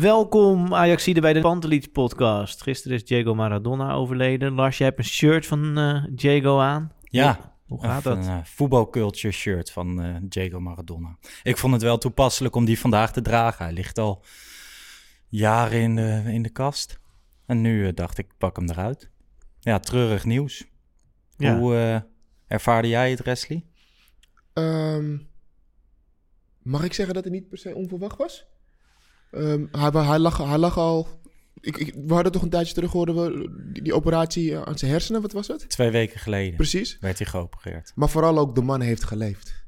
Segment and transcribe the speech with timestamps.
[0.00, 2.62] Welkom Ajaxide bij de Pantelich podcast.
[2.62, 4.52] Gisteren is Diego Maradona overleden.
[4.52, 6.92] Lars, jij hebt een shirt van eh, Diego aan.
[7.02, 8.26] Ja, Hoe, hoe gaat Een dat?
[8.26, 11.16] eh, voetbalculture shirt van eh, Diego Maradona.
[11.42, 13.64] Ik vond het wel toepasselijk om die vandaag te dragen.
[13.64, 14.24] Hij ligt al
[15.28, 17.00] jaren in de, in de kast.
[17.46, 19.10] En nu dacht ik, pak hem eruit.
[19.60, 20.64] Ja, treurig nieuws.
[21.36, 21.58] Ja.
[21.58, 22.00] Hoe eh,
[22.46, 23.64] ervaarde jij het, Wesley?
[24.52, 25.18] Ehm,
[26.62, 28.46] mag ik zeggen dat het niet per se onverwacht was?
[29.30, 31.08] Ehm, hij, hij, lag, hij lag al...
[31.60, 34.90] Ik, ik, we hadden toch een tijdje terug, hoorden we, die, die operatie aan zijn
[34.90, 35.68] hersenen, wat was het?
[35.68, 36.98] Twee weken geleden Precies.
[37.00, 37.92] werd hij geopereerd.
[37.94, 39.66] Maar vooral ook, de man heeft geleefd.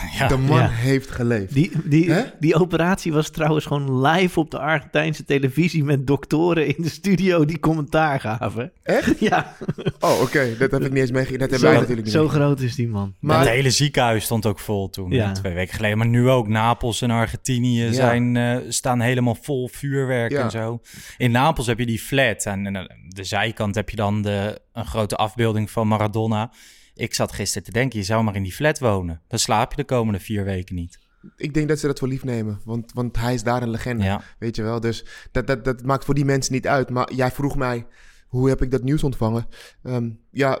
[0.18, 0.68] Ja, de man ja.
[0.68, 1.54] heeft geleefd.
[1.54, 6.82] Die, die, die operatie was trouwens gewoon live op de Argentijnse televisie met doktoren in
[6.82, 8.72] de studio die commentaar gaven.
[8.82, 9.18] Echt?
[9.28, 9.56] Ja,
[10.00, 10.56] Oh, oké.
[10.58, 11.38] Dat heb ik niet eens meegekregen.
[11.38, 13.14] Dat hebben zo, wij natuurlijk niet zo groot is die man.
[13.20, 15.32] Maar- het hele ziekenhuis stond ook vol toen, Ja.
[15.32, 15.98] twee weken geleden.
[15.98, 17.92] Maar nu ook Napels en Argentinië Ja.
[17.92, 20.42] zijn, eh, staan helemaal vol vuurwerk Ja.
[20.42, 20.80] en zo.
[21.16, 24.86] In Napels heb je die flat en aan de zijkant heb je dan de, een
[24.86, 26.50] grote afbeelding van Maradona.
[26.94, 29.22] Ik zat gisteren te denken, je zou maar in die flat wonen.
[29.28, 30.98] Dan slaap je de komende vier weken niet.
[31.36, 34.04] Ik denk dat ze dat voor lief nemen, want, want hij is daar een legende.
[34.04, 34.22] Ja.
[34.38, 36.90] Weet je wel, dus dat, dat, dat maakt voor die mensen niet uit.
[36.90, 37.86] Maar jij vroeg mij,
[38.26, 39.46] hoe heb ik dat nieuws ontvangen?
[39.82, 40.60] Ehm, ja,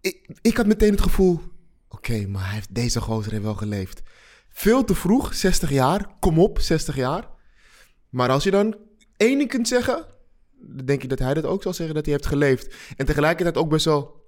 [0.00, 1.40] ik, ik had meteen het gevoel,
[1.88, 4.02] oké, maar hij heeft, deze gozer heeft wel geleefd.
[4.48, 7.28] Veel te vroeg, 60 jaar, kom op, 60 jaar.
[8.08, 8.76] Maar als je dan
[9.16, 10.06] één ding kunt zeggen,
[10.60, 12.74] dan denk ik dat hij dat ook zal zeggen, dat hij heeft geleefd.
[12.96, 14.23] En tegelijkertijd ook best wel,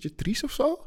[0.00, 0.86] beetje triest of zo.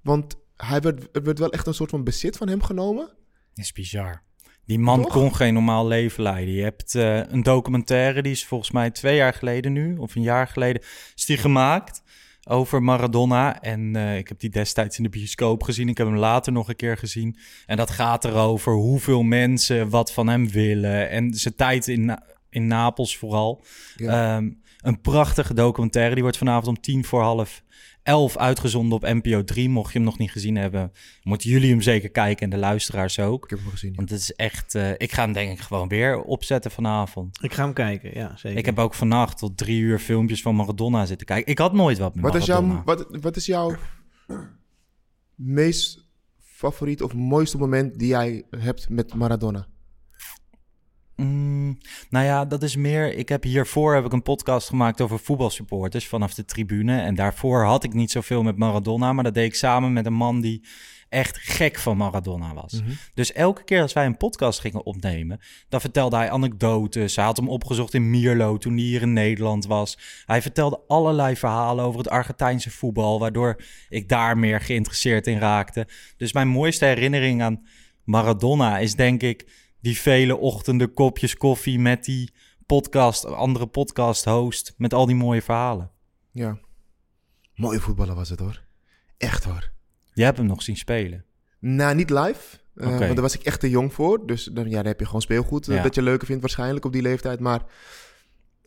[0.00, 3.06] Want hij werd, er werd wel echt een soort van bezit van hem genomen.
[3.54, 4.22] Dat is bizar.
[4.64, 5.12] Die man Toch?
[5.12, 6.54] kon geen normaal leven leiden.
[6.54, 10.22] Je hebt eh, een documentaire, die is volgens mij twee jaar geleden nu, of een
[10.22, 10.82] jaar geleden,
[11.14, 12.02] is die gemaakt
[12.44, 13.60] over Maradona.
[13.60, 15.88] En eh, ik heb die destijds in de bioscoop gezien.
[15.88, 17.36] Ik heb hem later nog een keer gezien.
[17.66, 21.10] En dat gaat erover hoeveel mensen wat van hem willen.
[21.10, 22.18] En zijn tijd in,
[22.50, 23.64] in Napels vooral.
[23.96, 24.36] Ja.
[24.36, 24.50] Ehm,
[24.80, 26.14] een prachtige documentaire.
[26.14, 27.62] Die wordt vanavond om tien voor half
[28.02, 29.68] elf uitgezonden op NPO 3.
[29.68, 33.18] Mocht je hem nog niet gezien hebben, moeten jullie hem zeker kijken en de luisteraars
[33.18, 33.44] ook.
[33.44, 33.90] Ik heb hem gezien.
[33.90, 33.96] ja.
[33.96, 34.74] Want het is echt...
[34.74, 37.42] eh, ik ga hem denk ik gewoon weer opzetten vanavond.
[37.42, 38.58] Ik ga hem kijken, ja zeker.
[38.58, 41.52] Ik heb ook vannacht tot drie uur filmpjes van Maradona zitten kijken.
[41.52, 42.72] Ik had nooit wat met Wat is, Maradona.
[42.74, 43.76] jouw, wat, wat is jouw
[45.34, 49.66] meest favoriet of mooiste moment die jij hebt met Maradona?
[51.20, 51.78] Mm,
[52.10, 53.14] nou ja, dat is meer...
[53.14, 57.00] Ik heb hiervoor heb ik een podcast gemaakt over voetbalsupporters vanaf de tribune.
[57.00, 59.12] En daarvoor had ik niet zoveel met Maradona.
[59.12, 60.64] Maar dat deed ik samen met een man die
[61.08, 62.82] echt gek van Maradona was.
[63.14, 65.40] Dus elke keer als wij een podcast gingen opnemen...
[65.68, 67.16] dan vertelde hij anekdotes.
[67.16, 69.98] Hij had hem opgezocht in Mierlo toen hij hier in Nederland was.
[70.26, 73.18] Hij vertelde allerlei verhalen over het Argentijnse voetbal...
[73.18, 75.86] waardoor ik daar meer geïnteresseerd in raakte.
[76.16, 77.64] Dus mijn mooiste herinnering aan
[78.04, 79.46] Maradona is denk ik
[79.80, 82.32] die vele ochtenden kopjes koffie met die
[82.66, 85.90] podcast, andere podcast host met al die mooie verhalen.
[86.32, 86.58] Ja.
[87.54, 88.62] Mooie voetballer was het hoor.
[89.16, 89.70] Echt hoor.
[90.12, 91.24] Je hebt hem nog zien spelen.
[91.58, 92.58] Nou, niet live.
[92.76, 92.88] Oké.
[92.88, 94.26] Want daar was ik echt te jong voor.
[94.26, 95.82] Dus dan, ja, dan heb je gewoon speelgoed eh, Ja.
[95.82, 97.40] dat je leuker vindt waarschijnlijk op die leeftijd.
[97.40, 97.62] Maar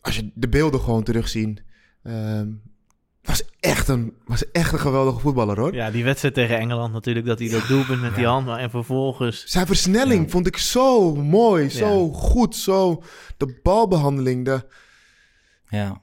[0.00, 1.58] als je de beelden gewoon terugzien...
[2.02, 2.48] ehm,
[3.24, 5.74] was, echt een, was echt een geweldige voetballer hoor.
[5.74, 9.44] Ja, die wedstrijd tegen Engeland natuurlijk, dat hij dat doelpunt met die hand en vervolgens...
[9.46, 12.12] Zijn versnelling vond ik zo mooi, zo Ja.
[12.18, 13.02] goed, zo...
[13.36, 14.66] De balbehandeling, de...
[15.68, 16.00] Ja.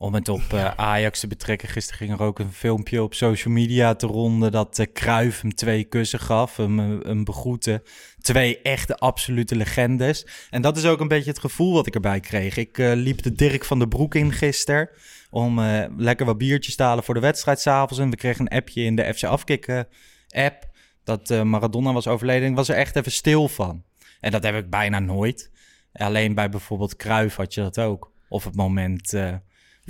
[0.00, 3.54] Om het op eh, Ajax te betrekken, gisteren ging er ook een filmpje op social
[3.54, 7.82] media te ronden dat uh, Cruijff hem twee kussen gaf, hem, eh, hem begroette.
[8.20, 10.26] Twee echte absolute legendes.
[10.50, 12.56] En dat is ook een beetje het gevoel wat ik erbij kreeg.
[12.56, 14.88] Ik liep de Dirk van der Broek in gisteren
[15.30, 15.60] om
[15.96, 17.98] lekker wat biertjes te halen voor de wedstrijd s'avonds.
[17.98, 19.88] En we kregen een appje in de FC Afkikken
[20.28, 20.68] app
[21.04, 22.48] dat Maradona was overleden.
[22.48, 23.82] Ik was er echt even stil van.
[24.20, 25.50] En dat heb ik bijna nooit.
[25.92, 28.12] Alleen bij bijvoorbeeld Cruijff had je dat ook.
[28.28, 29.16] Of het moment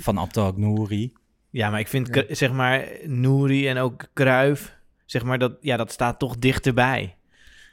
[0.01, 1.13] van Abdelk Nouri.
[1.49, 5.91] Ja, maar ik vind, zeg maar, Nouri en ook Kruif, zeg maar, dat, ja, dat
[5.91, 7.15] staat toch dichterbij.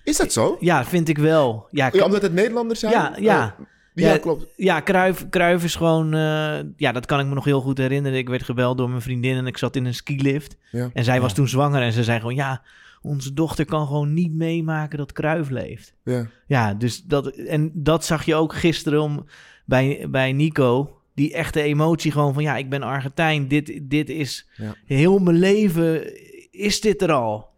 [0.05, 0.57] Is dat zo?
[0.61, 1.69] Ja, vind ik wel.
[1.71, 2.93] Ja, ja omdat het Nederlanders zijn?
[2.93, 3.57] Ja, ja.
[3.59, 4.47] Uh, ja, ja, klopt.
[4.57, 6.15] Ja, Kruif, Kruif is gewoon...
[6.15, 8.19] Uh, ja, dat kan ik me nog heel goed herinneren.
[8.19, 10.57] Ik werd gebeld door mijn vriendin en ik zat in een skilift.
[10.71, 10.91] Ja.
[10.93, 12.35] En zij was toen zwanger en ze zei gewoon...
[12.35, 12.63] Ja,
[13.03, 15.95] onze dochter kan gewoon niet meemaken dat Kruif leeft.
[16.05, 16.27] Ja.
[16.47, 17.27] Ja, dus dat...
[17.27, 19.27] En dat zag je ook gisteren om,
[19.65, 23.49] bij, bij Nico die echte emotie gewoon van ja, ik ben Argentijn.
[23.49, 24.75] Dit, dit is ja.
[24.85, 26.15] heel mijn leven
[26.51, 27.55] is dit er al.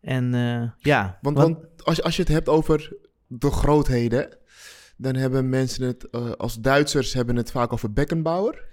[0.00, 1.18] En uh, ja.
[1.20, 4.36] Want, want, als, als je het hebt over de grootheden,
[4.96, 8.64] dan hebben mensen het uh, als Duitsers hebben het vaak over Beckenbauer.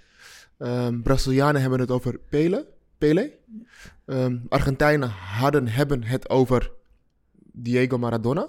[0.58, 2.68] Um, Brazilianen hebben het over Pele.
[2.98, 3.38] Pele.
[4.06, 6.72] Um, Argentijnen hadden, hebben het over
[7.52, 8.48] Diego Maradona.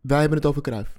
[0.00, 0.96] Wij hebben het over Cruyff.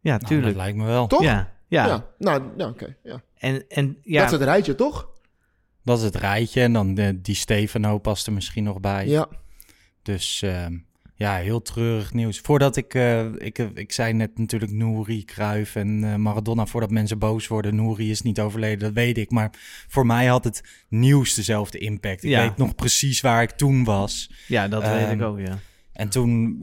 [0.00, 0.40] Ja, tuurlijk.
[0.40, 1.06] Nou, dat lijkt me wel.
[1.06, 1.22] Toch?
[1.22, 1.51] Ja.
[1.72, 1.86] Ja.
[1.86, 2.06] ja.
[2.18, 2.96] Nou, ja, oké.
[3.02, 3.22] ja.
[3.38, 4.18] En, en, ja.
[4.18, 5.10] Dat is het rijtje, toch?
[5.84, 6.60] Dat is het rijtje.
[6.60, 9.06] En dan de, die Stefano past er misschien nog bij.
[9.06, 9.28] Ja.
[10.02, 10.66] Dus uh,
[11.14, 12.40] ja, heel treurig nieuws.
[12.40, 16.66] Voordat ik, uh, ik, ik zei net natuurlijk Nouri, Kruif en uh, Maradona.
[16.66, 17.76] Voordat mensen boos worden.
[17.76, 19.30] Nouri is niet overleden, dat weet ik.
[19.30, 19.50] Maar
[19.88, 22.22] voor mij had het nieuws dezelfde impact.
[22.22, 22.42] Ik ja.
[22.42, 24.30] weet nog precies waar ik toen was.
[24.48, 25.58] Ja, dat weet ik ook, ja.
[25.92, 26.58] En toen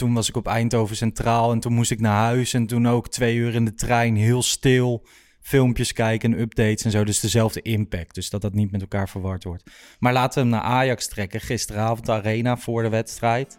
[0.00, 2.54] toen was ik op Eindhoven Centraal en toen moest ik naar huis.
[2.54, 5.06] En toen ook twee uur in de trein, heel stil.
[5.40, 7.04] Filmpjes kijken en updates en zo.
[7.04, 8.14] Dus dezelfde impact.
[8.14, 9.62] Dus dat dat niet met elkaar verward wordt.
[9.98, 11.40] Maar laten we hem naar Ajax trekken.
[11.40, 13.58] Gisteravond de arena voor de wedstrijd.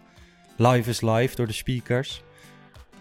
[0.58, 2.24] Live is live door de speakers.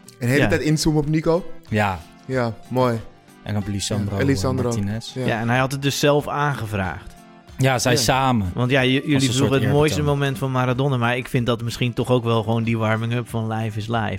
[0.05, 0.49] En de hele Ja.
[0.49, 1.53] tijd inzoomen op Nico.
[1.69, 3.01] Ja, Ja, mooi.
[3.43, 4.69] en op Lisandro, Ja, Lisandro.
[4.69, 5.15] Martinez.
[5.15, 5.27] Ja.
[5.27, 5.41] Ja.
[5.41, 7.15] en hij had het dus zelf aangevraagd.
[7.61, 7.99] Ja, zij Ja.
[7.99, 8.51] samen.
[8.55, 10.97] Want ja, jullie vroegen het mooiste moment van Maradona.
[10.97, 14.19] Maar ik vind dat misschien toch ook wel gewoon die warming-up van Live is Live.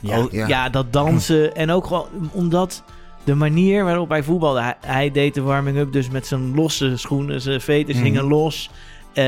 [0.00, 0.18] Ja.
[0.20, 0.46] Oh, ja.
[0.46, 0.68] ja.
[0.68, 1.54] dat dansen.
[1.62, 2.82] En ook gewoon omdat
[3.24, 4.60] de manier waarop hij voetbalde.
[4.60, 7.40] Hij, hij deed de warming-up dus met zijn losse schoenen.
[7.40, 8.04] Zijn veters Mhm.
[8.06, 8.70] hingen los.
[9.12, 9.24] Eh,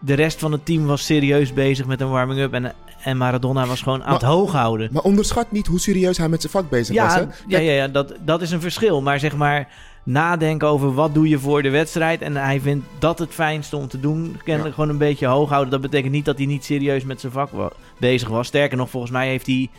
[0.00, 2.52] de rest van het team was serieus bezig met een warming-up.
[2.52, 2.72] En,
[3.02, 4.88] en Maradona was gewoon aan Maar- het hoog houden.
[4.92, 7.20] Maar onderschat niet hoe serieus hij met zijn vak bezig was, hè?
[7.20, 9.02] Ja, ja, ja, ja dat, dat is een verschil.
[9.02, 9.68] Maar zeg maar,
[10.12, 12.22] nadenken over wat doe je voor de wedstrijd.
[12.22, 14.36] En hij vindt dat het fijnste om te doen.
[14.44, 15.70] Kennelijk gewoon een beetje hoog houden.
[15.70, 18.46] Dat betekent niet dat hij niet serieus met zijn vak wa- bezig was.
[18.46, 19.70] Sterker nog, volgens mij heeft hij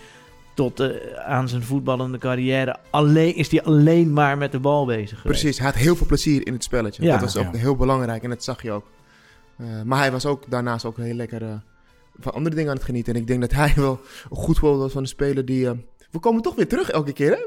[0.53, 0.89] tot eh,
[1.25, 2.75] aan zijn voetballende carrière...
[2.89, 5.39] Alleen, is hij alleen maar met de bal bezig geweest.
[5.41, 7.03] Precies, hij had heel veel plezier in het spelletje.
[7.03, 7.11] Ja.
[7.11, 7.59] dat was ook Ja.
[7.59, 8.85] heel belangrijk en dat zag je ook.
[9.57, 11.53] Eh, maar hij was ook daarnaast ook heel lekker eh,
[12.19, 13.13] van andere dingen aan het genieten.
[13.13, 13.99] En ik denk dat hij wel
[14.29, 15.67] een goed voorbeeld was van een speler die...
[15.67, 15.71] eh,
[16.11, 17.43] we komen toch weer terug elke keer, hè?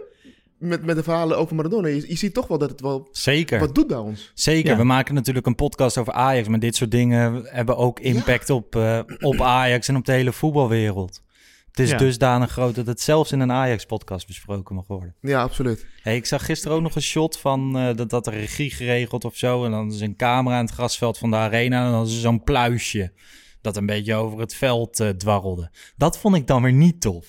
[0.63, 1.89] Met, met de verhalen over Maradona.
[1.89, 3.59] Je, je ziet toch wel dat het wel Zeker.
[3.61, 4.31] wat doet bij ons.
[4.35, 4.77] Zeker, Ja.
[4.77, 8.77] we maken natuurlijk een podcast over Ajax, maar dit soort dingen hebben ook impact op,
[8.77, 11.23] eh, op Ajax en op de hele voetbalwereld.
[11.69, 11.97] Het is Ja.
[11.97, 15.15] dusdanig groot dat het zelfs in een Ajax-podcast besproken mag worden.
[15.21, 15.87] Ja, absoluut.
[16.03, 19.25] Hey, ik zag gisteren ook nog een shot van eh, dat dat de regie geregeld
[19.25, 19.65] of zo.
[19.65, 22.21] En dan is een camera aan het grasveld van de arena en dan is er
[22.21, 23.13] zo'n pluisje
[23.61, 25.71] dat een beetje over het veld eh, dwarrelde.
[25.97, 27.27] Dat vond ik dan weer niet tof.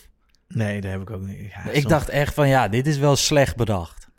[0.54, 1.52] Nee, dat heb ik ook niet.
[1.52, 4.10] Ja, ik soms- dacht echt van ja, dit is wel slecht bedacht.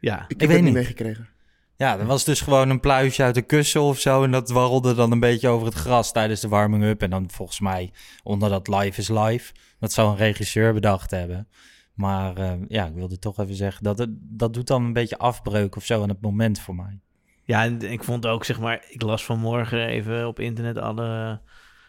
[0.00, 1.28] Ja, Ik heb weet het niet meegekregen.
[1.76, 4.24] Ja, er was dus gewoon een pluisje uit de kussen of zo.
[4.24, 7.02] En dat dwarrelde dan een beetje over het gras tijdens de warming-up.
[7.02, 7.92] En dan volgens mij
[8.22, 9.52] onder dat live is live.
[9.78, 11.48] Dat zou een regisseur bedacht hebben.
[11.94, 15.18] Maar eh, ja, ik wilde toch even zeggen dat het, dat doet dan een beetje
[15.18, 17.00] afbreuk of zo aan het moment voor mij.
[17.44, 21.40] Ja, en ik vond ook, zeg maar, ik las vanmorgen even op internet alle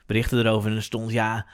[0.05, 0.69] berichten erover.
[0.69, 1.47] En er stond, ja,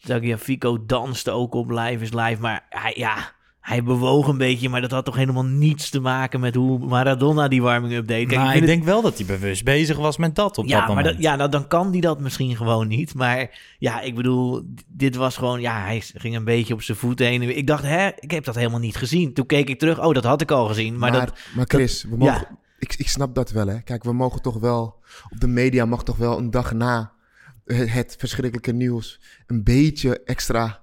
[0.00, 2.40] Tagliafico danste ook op Live is Live.
[2.40, 6.40] Maar hij, ja, hij bewoog een beetje, maar dat had toch helemaal niets te maken
[6.40, 8.28] met hoe Maradona die warming-up deed.
[8.28, 10.70] Kijk, maar ik, het- denk wel dat hij bewust bezig was met dat op ja,
[10.70, 11.14] dat maar moment.
[11.14, 13.14] dat, ja, nou, dan kan hij dat misschien gewoon niet.
[13.14, 15.60] Maar ja, ik bedoel, dit was gewoon...
[15.60, 17.56] Ja, hij ging een beetje op zijn voeten heen.
[17.56, 19.32] Ik dacht, hè, ik heb dat helemaal niet gezien.
[19.34, 20.98] Toen keek ik terug, oh, dat had ik al gezien.
[20.98, 21.38] Maar, Maar, dat...
[21.56, 22.58] maar Chris, we mogen, Ja.
[22.78, 23.80] ik, ik snap dat wel, hè.
[23.80, 24.98] Kijk, we mogen toch wel...
[25.30, 27.12] Op de media mag toch wel een dag na
[27.64, 29.20] het, verschrikkelijke nieuws...
[29.46, 30.80] een beetje extra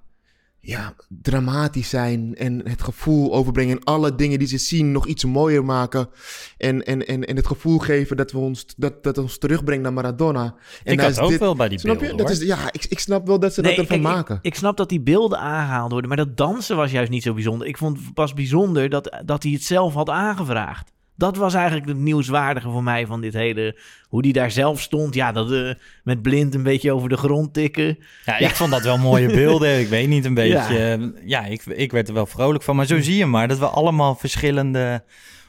[0.59, 5.25] ja, dramatisch zijn en het gevoel overbrengen en alle dingen die ze zien nog iets
[5.25, 6.09] mooier maken
[6.57, 9.93] en, en, en, en het gevoel geven dat we ons, dat, dat ons terugbrengt naar
[9.93, 10.55] Maradona.
[10.83, 12.23] En ik had is ook dit- wel bij die Snap beelden, je?
[12.23, 14.39] Dat is, ja, ik, ik snap wel dat ze dat ervan kijk, ik- maken.
[14.41, 17.67] Ik, snap dat die beelden aangehaald worden, maar dat dansen was juist niet zo bijzonder.
[17.67, 20.91] Ik vond het pas bijzonder dat, dat hij het zelf had aangevraagd.
[21.17, 23.79] Dat was eigenlijk het nieuwswaardige voor mij van dit hele...
[24.07, 25.13] Hoe die daar zelf stond.
[25.13, 27.97] Ja, dat eh, met blind een beetje over de grond tikken.
[28.25, 29.79] Ja, ik vond dat wel mooie beelden.
[29.79, 30.77] Ik weet niet, een beetje...
[30.77, 31.11] Ja.
[31.25, 32.75] Ja, ik, ik werd er wel vrolijk van.
[32.75, 35.03] Maar zo zie je maar dat we allemaal verschillende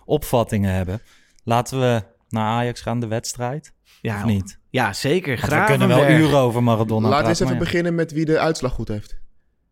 [0.05, 1.01] opvattingen hebben.
[1.45, 3.73] Laten we naar Ajax gaan, de wedstrijd.
[4.01, 4.59] Ja, Of niet?
[4.71, 5.41] Ja, zeker.
[5.41, 7.71] Want we kunnen wel uren over Maradona Laten we eens even maar ja.
[7.71, 9.17] beginnen met wie de uitslag goed heeft.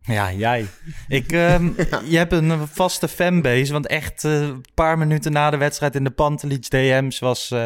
[0.07, 0.65] Ja, jij.
[1.07, 1.69] Ik, ehm,
[2.13, 6.03] Je hebt een vaste fanbase, want echt eh, een paar minuten na de wedstrijd in
[6.03, 7.65] de Pantelich DM's was eh,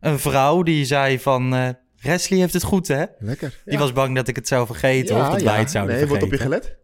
[0.00, 1.74] een vrouw die zei van...
[2.02, 3.04] Wesley heeft het goed, hè?
[3.18, 3.60] Lekker.
[3.64, 6.22] Die was bang dat ik het zou vergeten of dat wij het zouden Nee, wordt
[6.24, 6.48] vergeten.
[6.48, 6.80] op je gelet?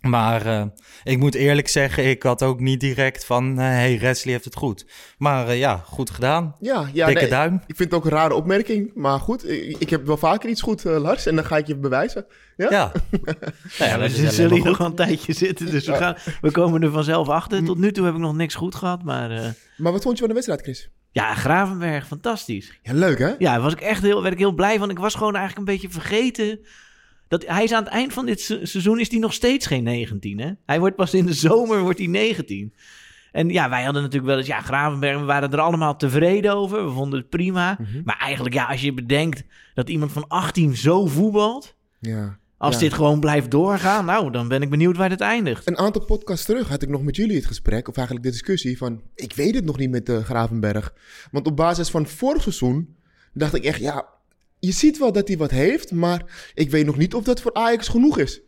[0.00, 0.64] Maar eh,
[1.04, 3.50] ik moet eerlijk zeggen, ik had ook niet direct van...
[3.58, 4.86] eh, hey, Wesley heeft het goed.
[5.18, 6.56] Maar eh, ja, goed gedaan.
[6.60, 7.54] Ja, ja Dikke nee, duim.
[7.66, 9.48] Ik vind het ook een rare opmerking, maar goed.
[9.50, 12.26] Ik, ik heb wel vaker iets goed, Lars, en dan ga ik je bewijzen.
[12.56, 12.70] Ja?
[12.70, 12.92] Ja.
[13.78, 17.28] Ja, we zullen hier nog een tijdje zitten, dus we, gaan, we komen er vanzelf
[17.28, 17.64] achter.
[17.64, 19.30] Tot nu toe heb ik nog niks goed gehad, maar...
[19.30, 20.90] eh, Maar wat vond je van de wedstrijd, Chris?
[21.10, 22.78] ja, Gravenberg, fantastisch.
[22.82, 23.26] Ja, leuk hè?
[23.28, 24.90] Ja, daar was ik echt heel, werd ik heel blij van.
[24.90, 26.60] Ik was gewoon eigenlijk een beetje vergeten.
[27.28, 29.82] Dat, hij is aan het eind van dit se- seizoen is hij nog steeds geen
[29.82, 30.40] 19.
[30.40, 30.50] Hè?
[30.66, 32.74] Hij wordt pas in de zomer wordt hij 19.
[33.32, 36.84] En ja, wij hadden natuurlijk wel eens, ja, Gravenberg, we waren er allemaal tevreden over.
[36.86, 37.76] We vonden het prima.
[37.80, 38.00] Mhm.
[38.04, 39.42] Maar eigenlijk, ja, als je bedenkt
[39.74, 41.74] dat iemand van 18 zo voetbalt.
[42.00, 42.38] Ja.
[42.58, 42.80] Als Ja.
[42.80, 45.66] dit gewoon blijft doorgaan, nou, dan ben ik benieuwd waar het eindigt.
[45.68, 48.76] Een aantal podcasts terug had ik nog met jullie het gesprek, of eigenlijk de discussie
[48.78, 49.02] van...
[49.14, 50.94] Ik weet het nog niet met de Gravenberg.
[51.30, 52.96] Want op basis van vorig seizoen
[53.32, 54.06] dacht ik echt, ja...
[54.64, 57.52] Je ziet wel dat hij wat heeft, maar ik weet nog niet of dat voor
[57.54, 58.40] Ajax genoeg is.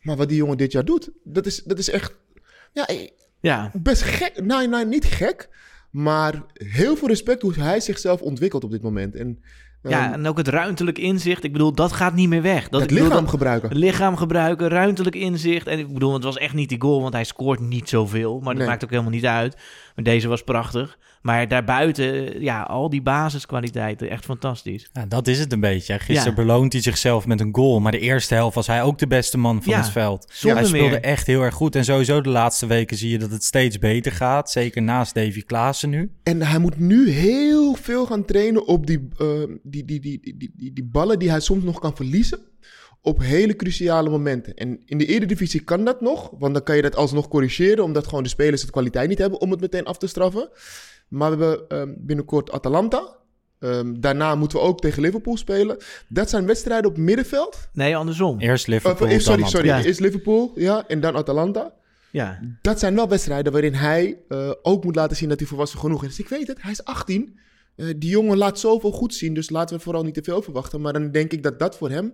[0.00, 2.14] Maar wat die jongen dit jaar doet, dat is, dat is echt...
[2.72, 3.08] Ja, eh,
[3.40, 4.44] Ja, best gek.
[4.44, 5.48] Nou, nou, niet gek.
[5.90, 9.14] Maar heel veel respect hoe hij zichzelf ontwikkelt op dit moment.
[9.14, 9.42] En,
[9.82, 11.44] ja, ehm, en ook het ruimtelijk inzicht.
[11.44, 12.68] Ik bedoel, dat gaat niet meer weg.
[12.68, 13.76] Dat, het bedoel, lichaam dat- gebruiken.
[13.76, 15.66] Lichaam gebruiken, ruimtelijk inzicht.
[15.66, 18.34] En ik bedoel, het was echt niet die goal, want hij scoort niet zoveel.
[18.38, 18.66] Maar dat Nee.
[18.66, 19.56] maakt ook helemaal niet uit.
[20.02, 20.98] Maar deze was prachtig.
[21.22, 24.88] Maar daarbuiten, ja, al die basiskwaliteiten, echt fantastisch.
[24.92, 25.98] Ja, dat is het een beetje.
[25.98, 26.34] Gisteren Ja.
[26.44, 27.80] beloont hij zichzelf met een goal.
[27.80, 30.26] Maar de eerste helft was hij ook de beste man van Ja, het veld.
[30.32, 31.00] zonder hij speelde meer.
[31.00, 31.76] echt heel erg goed.
[31.76, 34.50] En sowieso de laatste weken zie je dat het steeds beter gaat.
[34.50, 36.10] Zeker naast Davy Klaassen nu.
[36.22, 40.36] En hij moet nu heel veel gaan trainen op die, ehm, die, die, die, die,
[40.36, 42.38] die, die, die ballen die hij soms nog kan verliezen.
[43.02, 44.54] Op hele cruciale momenten.
[44.54, 46.30] En in de Eredivisie kan dat nog.
[46.38, 47.84] Want dan kan je dat alsnog corrigeren.
[47.84, 50.48] Omdat gewoon de spelers de kwaliteit niet hebben om het meteen af te straffen.
[51.08, 53.16] Maar we hebben ehm, binnenkort Atalanta.
[53.58, 55.76] Ehm, daarna moeten we ook tegen Liverpool spelen.
[56.08, 57.68] Dat zijn wedstrijden op middenveld.
[57.72, 58.40] Nee, andersom.
[58.40, 59.66] Eerst Uh, Liverpool, eh, sorry, dan sorry.
[59.66, 59.82] Ja.
[59.84, 60.88] Eerst Liverpool, ja.
[60.88, 61.72] En dan Atalanta.
[62.10, 65.78] Ja, Dat zijn wel wedstrijden waarin hij eh, ook moet laten zien dat hij volwassen
[65.78, 66.08] genoeg is.
[66.08, 67.38] Dus ik weet het, hij is 18.
[67.76, 70.80] Eh, die jongen laat zoveel goed zien, dus laten we vooral niet te veel verwachten.
[70.80, 72.12] Maar dan denk ik dat dat voor hem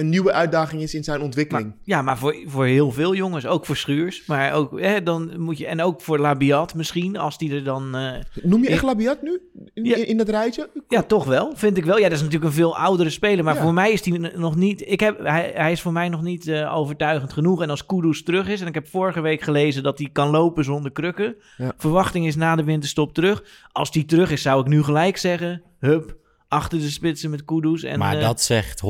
[0.00, 1.66] een nieuwe uitdaging is in zijn ontwikkeling.
[1.68, 4.26] maar, ja, maar voor, voor heel veel jongens, ook voor Schuurs.
[4.26, 7.94] Maar ook, hè, dan moet je, en ook voor Labiat misschien, als die er dan...
[7.96, 9.40] eh, Noem je echt Ik- Labiat nu
[9.74, 9.96] in, Ja.
[9.96, 10.68] in, dat rijtje?
[10.88, 11.52] Ja, toch wel.
[11.54, 11.96] Vind ik wel.
[11.98, 13.44] Ja, dat is natuurlijk een veel oudere speler.
[13.44, 13.62] Maar Ja.
[13.62, 14.82] voor mij is n- nog niet.
[14.86, 17.62] Ik heb, hij, hij is voor mij nog niet eh, overtuigend genoeg.
[17.62, 18.60] En als Kudus terug is.
[18.60, 21.34] En ik heb vorige week gelezen dat hij kan lopen zonder krukken.
[21.56, 21.72] Ja.
[21.76, 23.44] Verwachting is na de winterstop terug.
[23.72, 26.16] Als die terug is, zou ik nu gelijk zeggen: hup,
[26.50, 27.82] achter de spitsen met Kudus.
[27.82, 28.84] En, maar eh, dat zegt 100%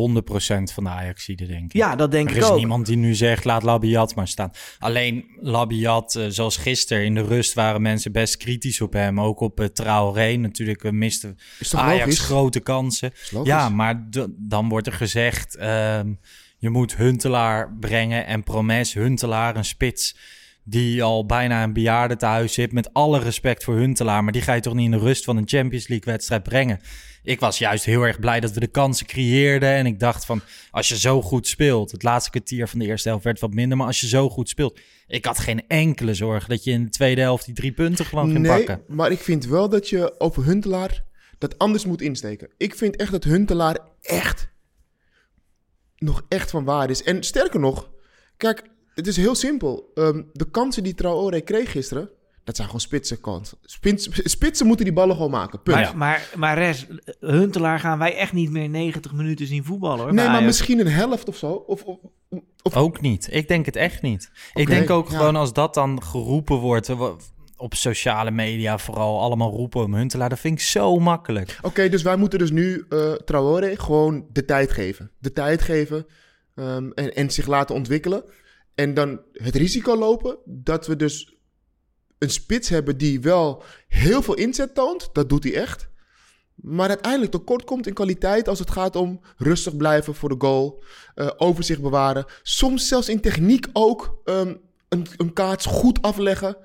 [0.74, 1.72] van de Ajaxide, denk ik.
[1.72, 2.56] ja, dat denk Er ik is ook.
[2.58, 4.50] niemand die nu zegt, laat Labiat maar staan.
[4.78, 9.20] Alleen Labiat, eh, zoals gisteren in de rust, waren mensen best kritisch op hem.
[9.20, 12.18] Ook op uh, Traoré natuurlijk, miste Is toch Ajax logisch?
[12.18, 13.10] grote kansen.
[13.12, 13.32] Is.
[13.42, 16.12] Ja, maar dan wordt er gezegd, ehm,
[16.58, 20.16] je moet Huntelaar brengen en Promes Huntelaar, een spits
[20.64, 22.72] die al bijna een bejaarde thuis zit.
[22.72, 25.36] Met alle respect voor Huntelaar, maar die ga je toch niet in de rust van
[25.36, 26.80] een Champions League wedstrijd brengen.
[27.22, 29.68] Ik was juist heel erg blij dat we de kansen creëerden.
[29.68, 31.90] En ik dacht van, als je zo goed speelt...
[31.90, 33.76] Het laatste kwartier van de eerste helft werd wat minder.
[33.76, 34.78] Maar als je zo goed speelt...
[35.06, 38.30] Ik had geen enkele zorg dat je in de tweede helft die drie punten gewoon
[38.30, 38.94] ging nee, pakken.
[38.94, 41.04] maar ik vind wel dat je over Huntelaar
[41.38, 42.48] dat anders moet insteken.
[42.56, 44.48] Ik vind echt dat Huntelaar echt
[45.96, 47.02] nog echt van waarde is.
[47.02, 47.90] En sterker nog,
[48.36, 48.62] kijk,
[48.94, 49.90] het is heel simpel.
[49.94, 52.10] Ehm, de kansen die Traoré kreeg gisteren,
[52.50, 53.58] dat zijn gewoon spitse kansen.
[53.62, 55.62] Spits, spitsen moeten die ballen gewoon maken.
[55.62, 55.76] Punt.
[55.76, 56.86] Maar, maar, maar Res,
[57.20, 60.14] Huntelaar gaan wij echt niet meer 90 minuten zien voetballen hoor.
[60.14, 60.46] nee, maar Ajax.
[60.46, 61.52] misschien een helft of zo.
[61.52, 61.98] Of, of,
[62.62, 63.28] of Ook niet.
[63.30, 64.30] Ik denk het echt niet.
[64.54, 65.16] ik denk ook ja.
[65.16, 66.88] gewoon als dat dan geroepen wordt...
[66.88, 67.10] eh,
[67.56, 70.28] op sociale media vooral allemaal roepen om Huntelaar.
[70.28, 71.58] Dat vind ik zo makkelijk.
[71.62, 75.10] Oké, dus wij moeten dus nu eh Traoré gewoon de tijd geven.
[75.18, 76.06] De tijd geven
[76.54, 78.24] ehm, en, en zich laten ontwikkelen.
[78.74, 81.39] En dan het risico lopen dat we dus
[82.20, 85.08] een spits hebben die wel heel veel inzet toont.
[85.12, 85.88] Dat doet hij echt.
[86.54, 90.82] Maar uiteindelijk tekort komt in kwaliteit als het gaat om rustig blijven voor de goal.
[91.14, 92.24] eh, overzicht bewaren.
[92.42, 94.54] Soms zelfs in techniek ook ehm,
[94.88, 96.56] een, een kaats goed afleggen.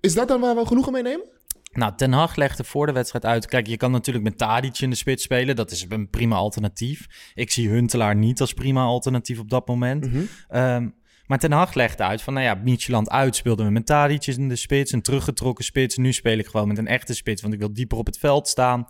[0.00, 1.32] Is dat dan waar we genoegen mee nemen?
[1.72, 3.46] Nou, Ten Hag legde voor de wedstrijd uit.
[3.46, 5.56] Kijk, je kan natuurlijk met Tadic in de spits spelen.
[5.56, 7.06] Dat is een prima alternatief.
[7.34, 10.08] Ik zie Huntelaar niet als prima alternatief op dat moment.
[10.48, 10.88] Ehm,
[11.26, 14.48] maar Ten Hag legde uit van, nou ja, Micheland uit speelden we met Tadic in
[14.48, 14.92] de spits.
[14.92, 15.96] Een teruggetrokken spits.
[15.96, 18.48] Nu speel ik gewoon met een echte spits, want ik wil dieper op het veld
[18.48, 18.86] staan.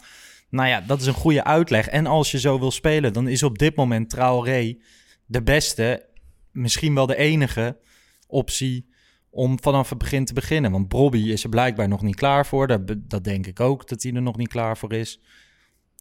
[0.51, 1.89] Nou ja, dat is een goede uitleg.
[1.89, 4.77] En als je zo wil spelen, dan is op dit moment Traoré
[5.27, 6.07] de beste,
[6.53, 7.79] misschien wel de enige
[8.27, 8.93] optie
[9.31, 10.71] om vanaf het begin te beginnen.
[10.71, 12.67] Want Bobby is er blijkbaar nog niet klaar voor.
[12.67, 15.21] Dat, dat denk ik ook, dat hij er nog niet klaar voor is.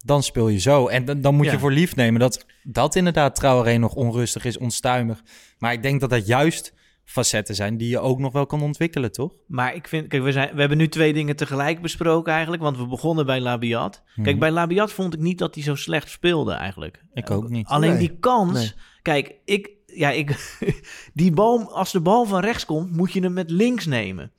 [0.06, 0.88] Dan speel je zo.
[0.88, 1.52] En dan, dan moet Ja.
[1.52, 5.22] je voor lief nemen dat, dat inderdaad Traoré nog onrustig is, onstuimig.
[5.58, 6.74] Maar ik denk dat dat juist
[7.06, 9.34] facetten zijn die je ook nog wel kan ontwikkelen, toch?
[9.48, 12.62] Maar ik vind, kijk, we, zijn, we hebben nu twee dingen tegelijk besproken eigenlijk.
[12.64, 14.04] Want we begonnen bij Labiat.
[14.16, 14.40] Kijk, Mhm.
[14.40, 17.04] bij Labiat vond ik niet dat hij zo slecht speelde eigenlijk.
[17.14, 17.68] Ik ook niet.
[17.68, 18.00] Alleen Nee.
[18.00, 18.54] die kans.
[18.54, 18.72] Nee.
[19.02, 20.58] Kijk, ik, ja, ik,
[21.14, 24.32] die bal, als de bal van rechts komt, moet je hem met links nemen.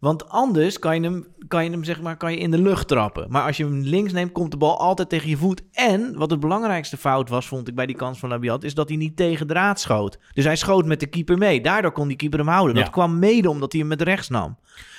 [0.00, 2.88] Want anders kan je hem, kan je hem zeg maar, kan je in de lucht
[2.88, 3.26] trappen.
[3.28, 5.62] Maar als je hem links neemt, komt de bal altijd tegen je voet.
[5.72, 8.88] En wat het belangrijkste fout was, vond ik bij die kans van Labiat, is dat
[8.88, 10.18] hij niet tegen draad schoot.
[10.34, 11.60] Dus hij schoot met de keeper mee.
[11.60, 12.76] Daardoor kon die keeper hem houden.
[12.76, 12.82] Ja.
[12.82, 14.58] Dat kwam mede omdat hij hem met rechts nam.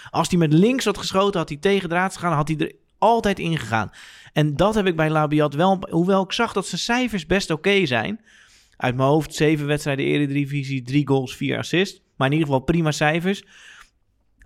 [0.10, 3.40] Als hij met links had geschoten, had hij tegen draad gegaan, had hij er altijd
[3.40, 3.92] ingegaan.
[4.34, 7.86] En dat heb ik bij Labiat wel, hoewel ik zag dat zijn cijfers best oké
[7.86, 8.22] zijn.
[8.78, 12.02] Uit mijn hoofd zeven wedstrijden Eredivisie, drie goals, vier assists.
[12.16, 13.44] Maar in ieder geval prima cijfers.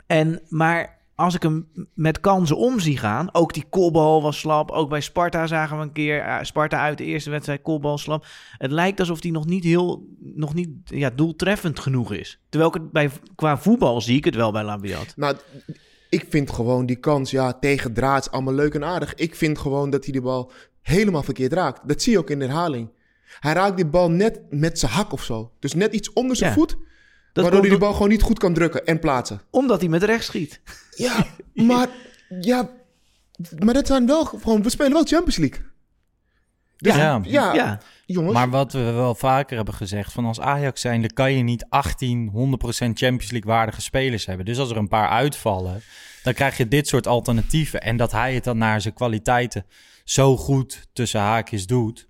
[0.07, 4.71] En, maar als ik hem met kansen om zie gaan, ook die kopbal was slap.
[4.71, 8.25] Ook bij Sparta zagen we een keer, eh, Sparta uit de eerste wedstrijd, kopbal slap.
[8.57, 12.39] Het lijkt alsof hij nog niet heel, nog niet ja, doeltreffend genoeg is.
[12.49, 15.13] Terwijl ik het bij, qua voetbal zie ik het wel bij Labiat.
[15.15, 15.35] Nou,
[16.09, 19.15] ik vind gewoon die kans, ja, tegen draads allemaal leuk en aardig.
[19.15, 21.87] Ik vind gewoon dat hij de bal helemaal verkeerd raakt.
[21.87, 22.89] Dat zie je ook in de herhaling.
[23.39, 25.51] Hij raakt die bal net met zijn hak of zo.
[25.59, 26.55] Dus net iets onder zijn Ja.
[26.55, 26.77] voet.
[27.35, 29.41] Dat waardoor hij de bal gewoon niet goed kan drukken en plaatsen.
[29.49, 30.61] Omdat hij met rechts schiet.
[30.95, 31.87] Ja, maar,
[32.39, 32.69] ja,
[33.59, 35.59] maar dat zijn wel gewoon, we spelen wel Champions League.
[36.77, 37.21] Dus, Ja.
[37.23, 37.79] ja, ja.
[38.05, 38.33] jongens.
[38.33, 42.29] Maar wat we wel vaker hebben gezegd, van als Ajax zijnde kan je niet 18
[42.29, 42.31] 100%
[42.73, 44.45] Champions League waardige spelers hebben.
[44.45, 45.81] Dus als er een paar uitvallen,
[46.23, 47.81] dan krijg je dit soort alternatieven.
[47.81, 49.65] En dat hij het dan naar zijn kwaliteiten
[50.03, 52.07] zo goed tussen haakjes doet.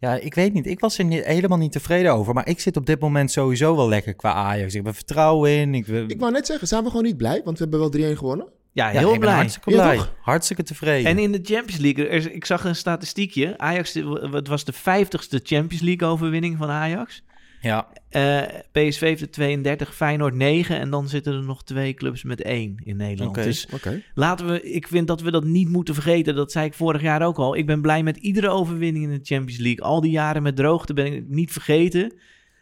[0.00, 0.66] Ja, ik weet niet.
[0.66, 2.34] Ik was er niet, helemaal niet tevreden over.
[2.34, 4.70] Maar ik zit op dit moment sowieso wel lekker qua Ajax.
[4.70, 5.74] Ik heb er vertrouwen in.
[5.74, 7.40] Ik, wil- ik wou net zeggen, zijn we gewoon niet blij?
[7.44, 8.46] Want we hebben wel 3-1 gewonnen.
[8.72, 9.34] Ja, ja, heel blij.
[9.34, 9.96] hartstikke blij.
[9.96, 10.14] toch?
[10.20, 11.10] hartstikke tevreden.
[11.10, 13.58] En in de Champions League, er ik zag een statistiekje.
[13.58, 17.22] Ajax, het was de 50ste Champions League overwinning van Ajax.
[17.60, 18.42] Ja, Eh,
[18.72, 22.76] PSV heeft er 32, Feyenoord 9 en dan zitten er nog twee clubs met 1
[22.84, 23.34] in Nederland.
[23.34, 23.66] Dus
[24.14, 26.34] laten we, ik vind dat we dat niet moeten vergeten.
[26.34, 27.56] Dat zei ik vorig jaar ook al.
[27.56, 29.84] Ik ben blij met iedere overwinning in de Champions League.
[29.84, 32.12] Al die jaren met droogte ben ik niet vergeten.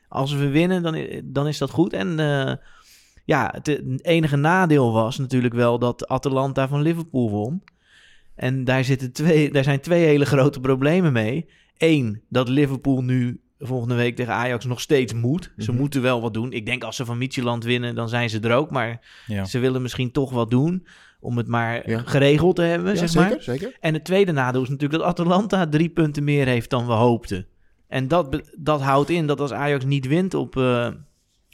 [0.08, 1.92] Als we winnen, dan, dan is dat goed.
[1.92, 2.54] En eh,
[3.24, 7.62] ja, het, het enige nadeel was natuurlijk wel dat Atalanta van Liverpool won.
[8.34, 11.46] En daar, zitten twee, daar zijn twee hele grote problemen mee.
[11.78, 15.52] Eén, dat Liverpool nu volgende week tegen Ajax nog steeds moet.
[15.58, 15.80] Ze Mhm.
[15.80, 16.52] moeten wel wat doen.
[16.52, 18.70] Ik denk als ze van Midtjylland winnen, dan zijn ze er ook.
[18.70, 19.44] Maar ja.
[19.44, 20.86] ze willen misschien toch wat doen
[21.20, 22.02] om het maar Ja.
[22.04, 23.42] geregeld te hebben, Ja, zeg zeker, maar.
[23.42, 23.76] zeker.
[23.80, 27.46] En het tweede nadeel is natuurlijk dat Atalanta drie punten meer heeft dan we hoopten.
[27.88, 30.88] En dat, dat houdt in dat als Ajax niet wint op eh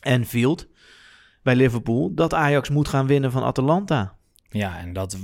[0.01, 0.69] Anfield
[1.43, 4.15] bij Liverpool, dat Ajax moet gaan winnen van Atalanta.
[4.49, 5.19] Ja, en dat,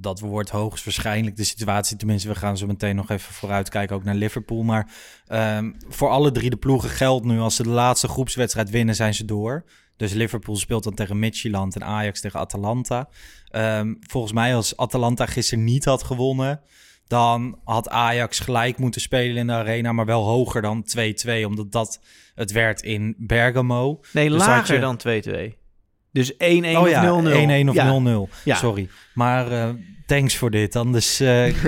[0.00, 1.96] dat wordt hoogstwaarschijnlijk de situatie.
[1.96, 4.62] Tenminste, we gaan zo meteen nog even vooruitkijken ook naar Liverpool.
[4.62, 4.92] Maar
[5.26, 7.38] ehm, voor alle drie de ploegen geldt nu...
[7.40, 9.64] als ze de laatste groepswedstrijd winnen, zijn ze door.
[9.96, 13.08] Dus Liverpool speelt dan tegen Midtjylland en Ajax tegen Atalanta.
[13.50, 16.60] Ehm, volgens mij als Atalanta gisteren niet had gewonnen...
[17.06, 19.92] dan had Ajax gelijk moeten spelen in de arena...
[19.92, 22.00] maar wel hoger dan 2-2, omdat dat
[22.34, 24.00] het werd in Bergamo.
[24.12, 24.96] Nee, Dus lager je- dan
[25.54, 25.59] 2-2.
[26.12, 26.92] Dus 1-1 Oh of 0-0.
[26.92, 28.00] ja, 1-1 of Ja.
[28.28, 28.28] 0-0.
[28.44, 28.54] Ja.
[28.56, 28.88] Sorry.
[29.14, 29.68] Maar eh,
[30.06, 30.76] thanks voor dit.
[30.76, 31.26] Anders eh,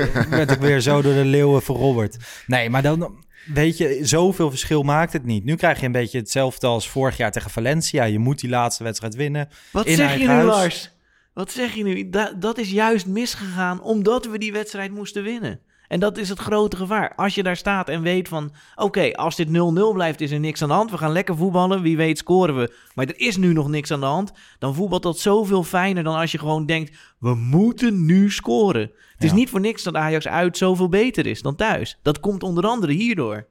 [0.31, 2.16] werd ik weer zo door de leeuwen verrobberd.
[2.46, 3.24] Nee, maar dan...
[3.55, 5.44] Weet je, zoveel verschil maakt het niet.
[5.44, 8.05] Nu krijg je een beetje hetzelfde als vorig jaar tegen Valencia.
[8.05, 9.48] Je moet die laatste wedstrijd winnen.
[9.72, 10.46] Wat in zeg je nu, huis.
[10.46, 10.90] Lars?
[11.35, 12.09] Wat zeg je nu?
[12.11, 15.61] Da- dat is juist misgegaan omdat we die wedstrijd moesten winnen.
[15.92, 17.12] En dat is het grote gevaar.
[17.16, 18.52] Als je daar staat en weet van...
[18.74, 19.50] oké, als dit 0-0
[19.92, 20.90] blijft, is er niks aan de hand.
[20.90, 21.83] We gaan lekker voetballen.
[21.83, 22.74] Wie weet scoren we.
[22.94, 24.33] Maar er is nu nog niks aan de hand.
[24.59, 26.96] Dan voetbalt dat zoveel fijner dan als je gewoon denkt...
[27.18, 28.90] we moeten nu scoren.
[29.12, 31.98] Het is niet voor niks dat Ajax uit zoveel beter is dan thuis.
[32.02, 33.46] Dat komt onder andere hierdoor.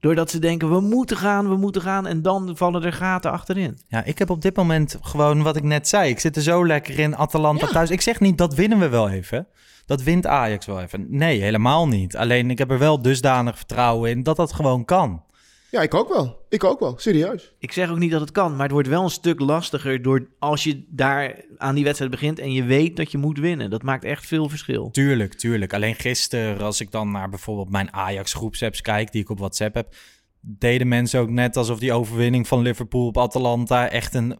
[0.00, 2.06] Doordat ze denken, we moeten gaan, we moeten gaan.
[2.06, 3.78] En dan vallen er gaten achterin.
[3.88, 6.10] Ja, ik heb op dit moment gewoon wat ik net zei.
[6.10, 7.90] Ik zit er zo lekker in, Atalanta thuis.
[7.90, 9.46] Ik zeg niet, dat winnen we wel even.
[9.90, 11.06] Dat wint Ajax wel even.
[11.08, 12.16] Nee, helemaal niet.
[12.16, 15.22] Alleen ik heb er wel dusdanig vertrouwen in dat dat gewoon kan.
[15.70, 16.46] Ja, ik ook wel.
[16.48, 17.54] Ik ook wel, serieus.
[17.58, 20.26] Ik zeg ook niet dat het kan, maar het wordt wel een stuk lastiger door
[20.38, 23.70] als je daar aan die wedstrijd begint en je weet dat je moet winnen.
[23.70, 24.90] Dat maakt echt veel verschil.
[24.90, 25.72] Tuurlijk, tuurlijk.
[25.74, 29.74] Alleen gisteren, als ik dan naar bijvoorbeeld mijn Ajax groepsapps kijk, die ik op WhatsApp
[29.74, 29.94] heb,
[30.40, 34.38] deden mensen ook net alsof die overwinning van Liverpool op Atalanta echt een, een-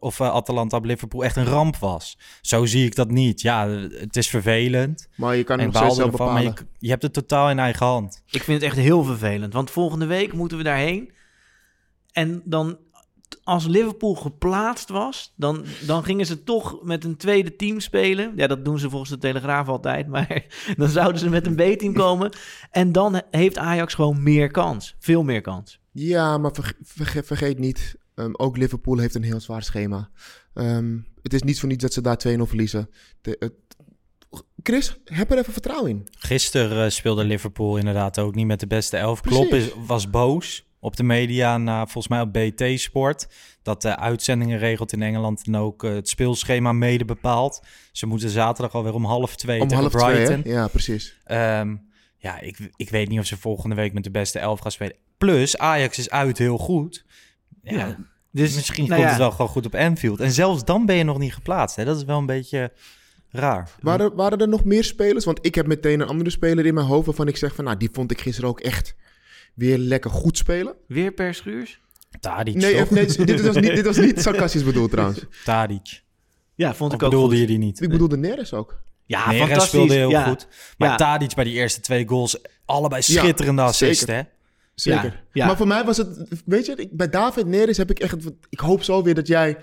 [0.00, 2.18] of eh, Atalanta op Liverpool echt een ramp was.
[2.40, 3.40] Zo zie ik dat niet.
[3.40, 5.08] Ja, het is vervelend.
[5.16, 6.52] Maar je kan nog baalde zelf ervan, bepalen.
[6.58, 8.22] je, je hebt het totaal in eigen hand.
[8.30, 11.12] Ik vind het echt heel vervelend, want volgende week moeten we daarheen.
[12.12, 12.78] En dan,
[13.44, 18.32] als Liverpool geplaatst was, dan, dan gingen ze toch met een tweede team spelen.
[18.36, 20.44] Ja, dat doen ze volgens de Telegraaf altijd, maar
[20.76, 22.30] dan zouden ze met een B-team komen.
[22.70, 25.78] En dan heeft Ajax gewoon meer kans, veel meer kans.
[25.92, 30.10] Ja, maar verge- verge- vergeet niet, ehm, ook Liverpool heeft een heel zwaar schema.
[30.54, 32.90] Ehm, het is niet voor niets dat ze daar 2-0 verliezen.
[33.20, 33.52] De, het-
[34.62, 36.08] Chris, heb er even vertrouwen in.
[36.18, 39.20] Gisteren eh, speelde Liverpool inderdaad ook niet met de beste elf.
[39.20, 39.38] Precies.
[39.48, 43.28] Klopp is, was boos op de media, na, volgens mij op BT Sport,
[43.62, 47.62] dat de uitzendingen regelt in Engeland en ook eh, het speelschema mede bepaalt.
[47.92, 50.42] Ze moeten zaterdag alweer om half twee Om tegen half Brighton.
[50.44, 51.18] Ja, precies.
[51.24, 51.76] Ehm,
[52.16, 54.96] ja, ik, ik weet niet of ze volgende week met de beste elf gaan spelen.
[55.18, 57.04] Plus, Ajax is uit heel goed.
[57.62, 57.96] Ja, Ja.
[58.32, 59.08] Dus misschien nou komt ja.
[59.14, 60.20] het wel gewoon goed op Anfield.
[60.20, 61.76] En zelfs dan ben je nog niet geplaatst.
[61.76, 61.84] Hè?
[61.84, 62.72] Dat is wel een beetje
[63.30, 63.70] raar.
[63.80, 65.24] Waren, waren er nog meer spelers?
[65.24, 67.64] Want ik heb meteen een andere speler in mijn hoofd waarvan ik zeg van...
[67.64, 68.94] Nou, die vond ik gisteren ook echt
[69.54, 70.74] weer lekker goed spelen.
[70.86, 71.80] Weer per schuurs?
[72.20, 75.24] Tadic, Nee, even- nee dit, was niet, dit was niet sarcastisch bedoeld trouwens.
[75.44, 76.02] Tadic.
[76.54, 77.40] Ja, vond Of ik ook bedoelde goed.
[77.40, 77.80] je die niet?
[77.82, 78.80] Ik bedoelde Neres ook.
[79.04, 79.68] Ja, Neres fantastisch.
[79.68, 80.24] speelde heel ja.
[80.28, 80.46] goed.
[80.78, 80.96] Maar Ja.
[80.96, 84.06] Tadic bij die eerste twee goals, allebei Ja, schitterende assisten.
[84.06, 84.14] zeker.
[84.22, 84.28] hè?
[84.82, 85.22] Zeker.
[85.32, 85.46] Ja.
[85.46, 86.08] Maar voor mij was het...
[86.44, 88.16] Weet je, ik- bij David Neres heb ik echt...
[88.48, 89.56] Ik hoop zo weer dat jij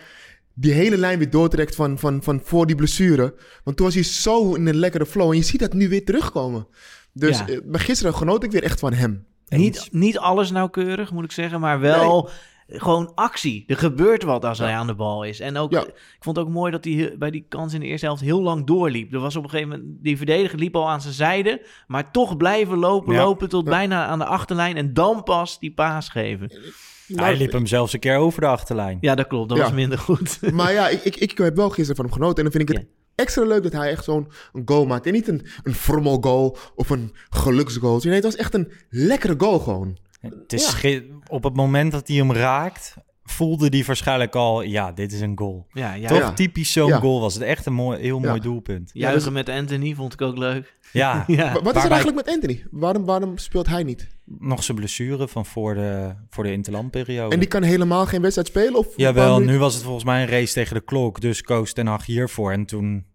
[0.53, 3.33] die hele lijn weer doortrekt van, van, van voor die blessure.
[3.63, 5.29] Want toen was hij zo in een lekkere flow.
[5.31, 6.67] En je ziet dat nu weer terugkomen.
[7.13, 9.25] Dus eh, bij gisteren genoot ik weer echt van hem.
[9.47, 12.29] Niet, niet alles nauwkeurig, moet ik zeggen, maar wel
[12.67, 13.63] gewoon actie.
[13.67, 15.39] Er gebeurt wat als hij aan de bal is.
[15.39, 15.81] En ook, Ja.
[15.85, 18.41] ik vond het ook mooi dat hij bij die kans in de eerste helft heel
[18.41, 19.13] lang doorliep.
[19.13, 22.37] Er was op een gegeven moment, die verdediger liep al aan zijn zijde, maar toch
[22.37, 23.23] blijven lopen, Ja.
[23.23, 26.51] lopen tot bijna aan de achterlijn en dan pas die paas geven.
[27.15, 28.97] Hij liep hem zelfs een keer over de achterlijn.
[29.01, 29.63] Ja, dat klopt, dat Ja.
[29.63, 30.39] was minder goed.
[30.53, 32.37] Maar ja, ik, ik, ik heb wel gisteren van hem genoten.
[32.37, 34.27] En dan vind ik het extra leuk dat hij echt zo'n
[34.65, 35.05] goal maakt.
[35.05, 37.99] En niet een, een formal goal of een geluksgoal.
[38.03, 39.97] Nee, het was echt een lekkere goal gewoon.
[40.19, 40.69] Het is Ja.
[40.69, 45.21] schi- op het moment dat hij hem raakt, voelde hij waarschijnlijk al, ja, dit is
[45.21, 45.67] een goal.
[45.71, 46.07] Ja, ja.
[46.07, 46.33] Toch Ja.
[46.33, 46.99] typisch zo'n Ja.
[46.99, 47.43] goal was het.
[47.43, 48.27] Echt een mooi, heel Ja.
[48.29, 48.89] mooi doelpunt.
[48.93, 50.75] Juichen dus- met Anthony vond ik ook leuk.
[50.91, 51.35] Ja, Ja.
[51.35, 52.63] Wa- Wat is er Waarbij- eigenlijk met Anthony?
[52.71, 54.07] Waarom, waarom speelt hij niet?
[54.39, 57.33] nog zijn blessure van voor de, voor de interlandperiode.
[57.33, 58.75] En die kan helemaal geen wedstrijd spelen?
[58.75, 61.21] Of Jawel, nu was het volgens mij een race tegen de klok.
[61.21, 62.51] Dus koos Ten Hag hiervoor.
[62.51, 63.05] En toen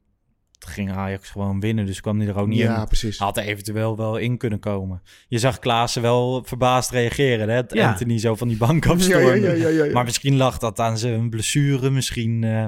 [0.66, 1.86] ging Ajax gewoon winnen.
[1.86, 2.86] Dus kwam hij er ook niet Ja, in.
[2.86, 3.18] precies.
[3.18, 5.02] Had er eventueel wel in kunnen komen.
[5.28, 7.48] Je zag Klaassen wel verbaasd reageren.
[7.48, 7.54] Hè?
[7.62, 7.88] Dat Ja.
[7.88, 9.40] Anthony zo van die bank Ja, afstormde.
[9.40, 9.92] ja, ja, ja, ja, ja.
[9.92, 11.90] Maar misschien lag dat aan zijn blessure.
[11.90, 12.66] Misschien, eh,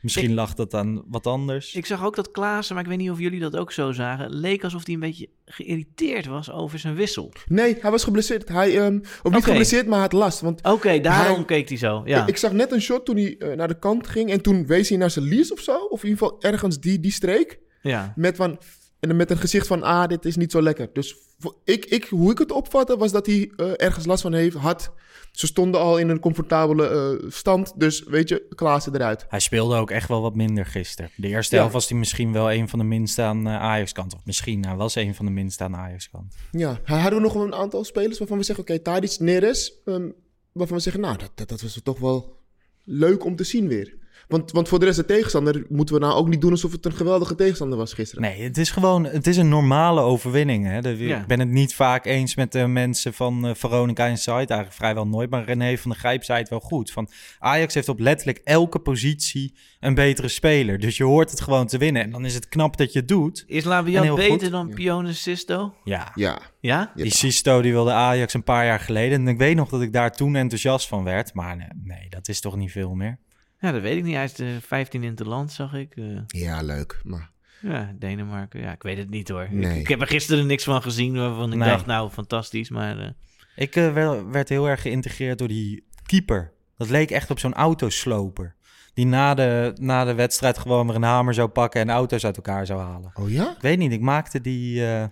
[0.00, 1.74] misschien lag dat aan wat anders.
[1.74, 4.30] Ik zag ook dat Klaassen, maar ik weet niet of jullie dat ook zo zagen,
[4.30, 7.32] leek alsof hij een beetje geïrriteerd was over zijn wissel.
[7.46, 8.48] Nee, hij was geblesseerd.
[8.48, 10.40] Hij, ehm, of niet geblesseerd, maar hij had last.
[10.40, 12.02] Want Oké, daarom Hij- keek hij zo.
[12.04, 12.22] Ja.
[12.22, 14.30] ik, ik zag net een shot toen hij eh, naar de kant ging.
[14.30, 15.76] En toen wees hij naar zijn lies of zo.
[15.78, 17.58] Of in ieder geval ergens die, die streek.
[17.82, 18.12] ja.
[18.16, 18.58] Met, van,
[19.00, 20.90] en met een gezicht van, ah, dit is niet zo lekker.
[20.92, 24.32] Dus voor- ik, ik, hoe ik het opvatte, was dat hij eh, ergens last van
[24.32, 24.92] heeft, had.
[25.32, 27.72] Ze stonden al in een comfortabele eh, stand.
[27.80, 29.26] Dus weet je, Klaassen eruit.
[29.28, 31.10] Hij speelde ook echt wel wat minder gisteren.
[31.16, 31.60] De eerste Ja.
[31.60, 34.14] helft was hij misschien wel een van de minste aan eh, Ajax-kant.
[34.14, 36.34] Of misschien, hij was een van de minste aan Ajax-kant.
[36.50, 39.72] Ja, hadden we nog een aantal spelers waarvan we zeggen, oké, Tadic, Neres.
[39.84, 40.08] ehm,
[40.52, 42.36] waarvan we zeggen, nou, dat, dat, dat was toch wel
[42.84, 43.96] leuk om te zien weer.
[44.28, 46.84] Want, want voor de rest, de tegenstander, moeten we nou ook niet doen alsof het
[46.86, 48.22] een geweldige tegenstander was gisteren.
[48.22, 50.66] Nee, het is gewoon het is een normale overwinning.
[50.66, 50.80] Hè?
[50.80, 51.20] De- Ja.
[51.20, 54.32] Ik ben het niet vaak eens met de mensen van eh, Veronica Inside.
[54.36, 55.30] Eigenlijk vrijwel nooit.
[55.30, 56.90] Maar René van der Grijp zei het wel goed.
[56.90, 60.78] Van Ajax heeft op letterlijk elke positie een betere speler.
[60.78, 62.02] Dus je hoort het gewoon te winnen.
[62.02, 63.44] En dan is het knap dat je het doet.
[63.46, 64.50] Is En Labiat heel beter goed.
[64.50, 65.74] dan Pione Sisto?
[65.84, 66.92] Ja, Ja, Ja?
[66.94, 69.20] die Sisto die wilde Ajax een paar jaar geleden.
[69.20, 71.34] En ik weet nog dat ik daar toen enthousiast van werd.
[71.34, 73.18] Maar nee, nee dat is toch niet veel meer.
[73.60, 74.14] Ja, dat weet ik niet.
[74.14, 75.96] Hij is de 15 in het land, zag ik.
[75.96, 77.00] Eh, ja leuk.
[77.04, 78.60] Maar ja, Denemarken.
[78.60, 79.42] Ja, ik weet het niet hoor.
[79.42, 79.80] Ik, Nee.
[79.80, 81.68] ik heb er gisteren niks van gezien waarvan ik Nee.
[81.68, 82.70] dacht, nou, fantastisch.
[82.70, 83.08] Maar eh,
[83.56, 86.52] Ik eh, werd heel erg geïntegreerd door die keeper.
[86.76, 88.54] Dat leek echt op zo'n autosloper.
[88.94, 92.36] Die na de, na de wedstrijd gewoon weer een hamer zou pakken en auto's uit
[92.36, 93.10] elkaar zou halen.
[93.14, 93.50] Oh ja?
[93.50, 95.04] Ik weet niet, ik maakte die, eh,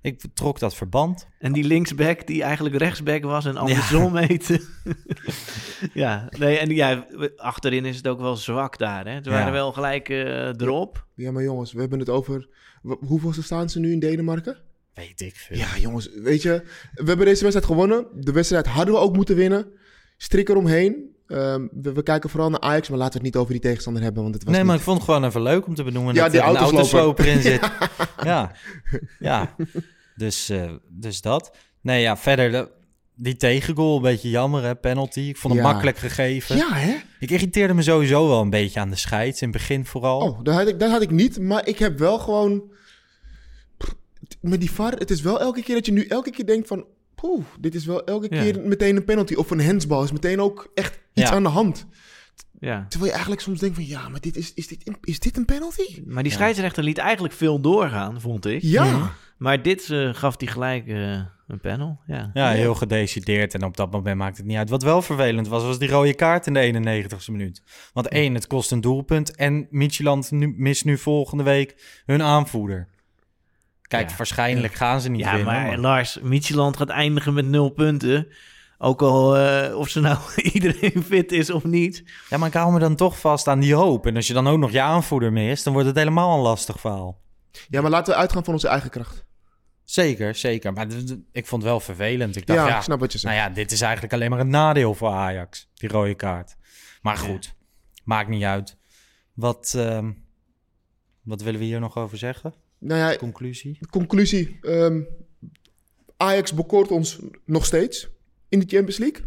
[0.00, 1.28] Ik trok dat verband.
[1.38, 4.60] En die linksback die eigenlijk rechtsback was en andersom heette.
[5.94, 7.06] ja, nee, en ja,
[7.36, 9.06] achterin is het ook wel zwak daar.
[9.06, 9.18] Hè?
[9.22, 9.52] Ze waren Ja.
[9.52, 11.06] wel gelijk eh, erop.
[11.14, 12.48] Ja, maar jongens, we hebben het over...
[12.82, 14.58] Hoeveelste staan ze nu in Denemarken?
[14.94, 15.56] Weet ik veel.
[15.56, 16.62] Ja, jongens, weet je,
[16.94, 18.06] we hebben deze wedstrijd gewonnen.
[18.14, 19.66] De wedstrijd hadden we ook moeten winnen.
[20.16, 21.15] Strik eromheen.
[21.26, 24.02] Ehm we, we kijken vooral naar Ajax, maar laten we het niet over die tegenstander
[24.02, 26.14] hebben, want het was Nee, maar ik vond het gewoon even leuk om te benoemen
[26.14, 27.26] Ja, dat die er een autosloper.
[27.26, 27.70] in zit.
[28.24, 28.52] ja,
[29.18, 29.54] ja.
[30.16, 31.56] Dus, eh, dus dat.
[31.80, 32.68] Nee, ja, verder de-
[33.14, 35.20] die tegengoal, een beetje jammer hè, penalty.
[35.20, 35.68] Ik vond hem Ja.
[35.70, 36.56] makkelijk gegeven.
[36.56, 36.96] Ja, hè?
[37.20, 40.20] Ik irriteerde me sowieso wel een beetje aan de scheids, in het begin vooral.
[40.20, 42.62] Oh, dat had, ik, dat had ik niet, maar ik heb wel gewoon...
[44.40, 46.84] Met die VAR, het is wel elke keer dat je nu elke keer denkt van...
[47.14, 48.42] Poeh, dit is wel elke Ja.
[48.42, 49.34] keer meteen een penalty.
[49.34, 51.34] Of een handsbal is meteen ook echt iets Ja.
[51.36, 51.86] aan de hand.
[52.60, 52.84] Ja.
[52.88, 53.86] Terwijl je eigenlijk soms denkt van...
[53.86, 56.02] Ja, maar dit is, is, dit, een- is dit een penalty?
[56.06, 58.62] Maar die scheidsrechter liet eigenlijk veel doorgaan, vond ik.
[58.62, 59.10] Ja.
[59.38, 62.00] Maar dit eh, gaf hij gelijk eh, een panel.
[62.06, 62.30] Ja.
[62.34, 63.54] Ja, heel gedecideerd.
[63.54, 64.70] En op dat moment maakt het niet uit.
[64.70, 67.62] Wat wel vervelend was, was die rode kaart in de 91ste minuut.
[67.92, 69.34] Want één, het kost een doelpunt.
[69.36, 72.88] En Micheland nu, mist nu volgende week hun aanvoerder.
[73.82, 74.16] Kijk, Ja.
[74.16, 75.52] waarschijnlijk gaan ze niet Ja, winnen.
[75.54, 78.26] maar maar- Lars, Micheland gaat eindigen met nul punten.
[78.78, 80.18] Ook al eh, of ze nou
[80.52, 82.04] iedereen fit is of niet.
[82.30, 84.06] Ja, maar ik hou me dan toch vast aan die hoop.
[84.06, 86.80] En als je dan ook nog je aanvoerder mist, dan wordt het helemaal een lastig
[86.80, 87.20] verhaal.
[87.68, 89.24] Ja, maar laten we uitgaan van onze eigen kracht.
[89.84, 90.72] Zeker, zeker.
[90.72, 90.86] Maar
[91.32, 92.36] ik vond het wel vervelend.
[92.36, 93.34] Ik dacht, ja, ja, ik snap wat je zegt.
[93.34, 96.56] nou ja, dit is eigenlijk alleen maar een nadeel voor Ajax, die rode kaart.
[97.02, 97.54] Maar goed,
[98.04, 98.76] maakt niet uit.
[99.34, 100.12] Wat, ehm,
[101.22, 102.54] wat willen we hier nog over zeggen?
[102.78, 103.78] Nou ja, Conclusie?
[103.90, 104.58] conclusie.
[104.62, 105.00] ehm,
[106.16, 108.08] Ajax bekoort ons nog steeds
[108.60, 109.24] in de Champions League.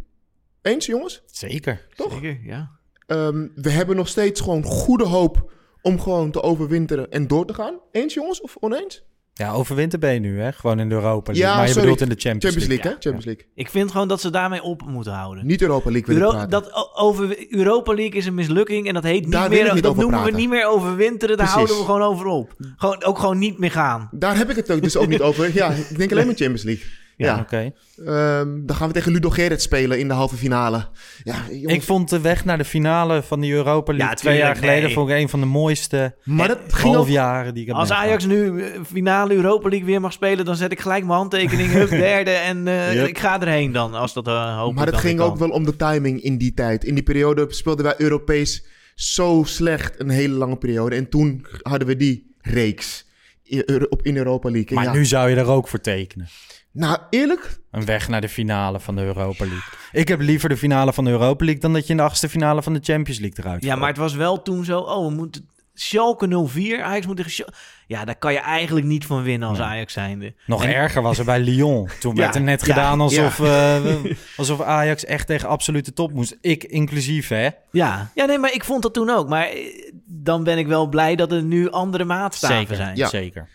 [0.61, 1.23] Eens, jongens?
[1.25, 1.87] Zeker.
[1.95, 2.13] Toch?
[2.13, 2.69] Zeker, ja.
[3.07, 7.53] Ehm, we hebben nog steeds gewoon goede hoop om gewoon te overwinteren en door te
[7.53, 7.79] gaan.
[7.91, 9.07] Eens, jongens, of oneens?
[9.33, 10.51] Ja, overwinter ben je nu, hè?
[10.51, 11.49] Gewoon in de Europa League.
[11.49, 11.81] Ja, maar je sorry.
[11.89, 12.83] bedoelt in de Champions, Champions League.
[12.85, 13.01] League, hè?
[13.01, 13.45] Champions League.
[13.55, 15.45] Ik vind gewoon dat ze daarmee op moeten houden.
[15.45, 16.49] Niet Europa League wil ik Euro- praten.
[16.71, 19.73] dat over Europa League is een mislukking en dat heet niet Daar meer.
[19.73, 21.37] niet dat noemen we niet meer overwinteren.
[21.37, 21.53] Daar Precies.
[21.55, 22.55] houden we gewoon over op.
[22.77, 24.09] Gewoon, ook gewoon niet meer gaan.
[24.11, 25.53] Daar heb ik het ook dus ook niet over.
[25.53, 26.85] Ja, ik denk alleen maar Champions League.
[27.25, 27.39] Ja.
[27.39, 27.71] Oké.
[28.05, 30.85] Ehm, dan gaan we tegen Ludo Gerrit spelen in de halve finale.
[31.23, 34.37] Ja, jongens, Ik vond de weg naar de finale van die Europa League Ja, twee
[34.37, 34.93] jaar geleden nee.
[34.93, 36.95] vond ik een van de mooiste maar dat ging ook...
[36.95, 37.91] halfjaren die ik heb Als.
[37.91, 41.71] Ajax nu eh, finale Europa League weer mag spelen, dan zet ik gelijk mijn handtekening.
[41.71, 42.31] Hup, derde.
[42.31, 43.07] En eh, Yep.
[43.07, 46.21] ik ga erheen dan, als dat uh, Maar het ging ook wel om de timing
[46.21, 46.83] in die tijd.
[46.83, 50.95] In die periode speelden wij Europees zo slecht een hele lange periode.
[50.95, 53.07] En toen hadden we die reeks
[53.43, 54.69] in, Euro- op- in Europa League.
[54.69, 56.27] En Maar ja, nu zou je er ook voor tekenen.
[56.71, 59.69] Nou, eerlijk, Een weg naar de finale van de Europa League.
[59.91, 62.29] Ik heb liever de finale van de Europa League dan dat je in de achtste
[62.29, 64.79] finale van de Champions League eruit Ja, maar het was wel toen zo.
[64.79, 65.49] Oh, we moeten.
[65.73, 66.81] Schalke 04.
[66.83, 67.53] Ajax moet tegen Schalke.
[67.87, 69.67] Ja, daar kan je eigenlijk niet van winnen als Nee.
[69.67, 70.33] Ajax zijnde.
[70.45, 71.89] Nog En- erger was er bij Lyon.
[71.99, 73.75] Toen Ja, werd er net ja, gedaan alsof, eh,
[74.37, 76.37] alsof Ajax echt tegen absolute top moest.
[76.41, 77.49] Ik inclusief, hè?
[77.71, 78.11] Ja.
[78.15, 79.29] ja, nee, maar ik vond dat toen ook.
[79.29, 82.95] Maar eh, dan ben ik wel blij dat er nu andere maatstaven Zeker, zijn.
[82.95, 83.07] Ja.
[83.07, 83.47] zeker.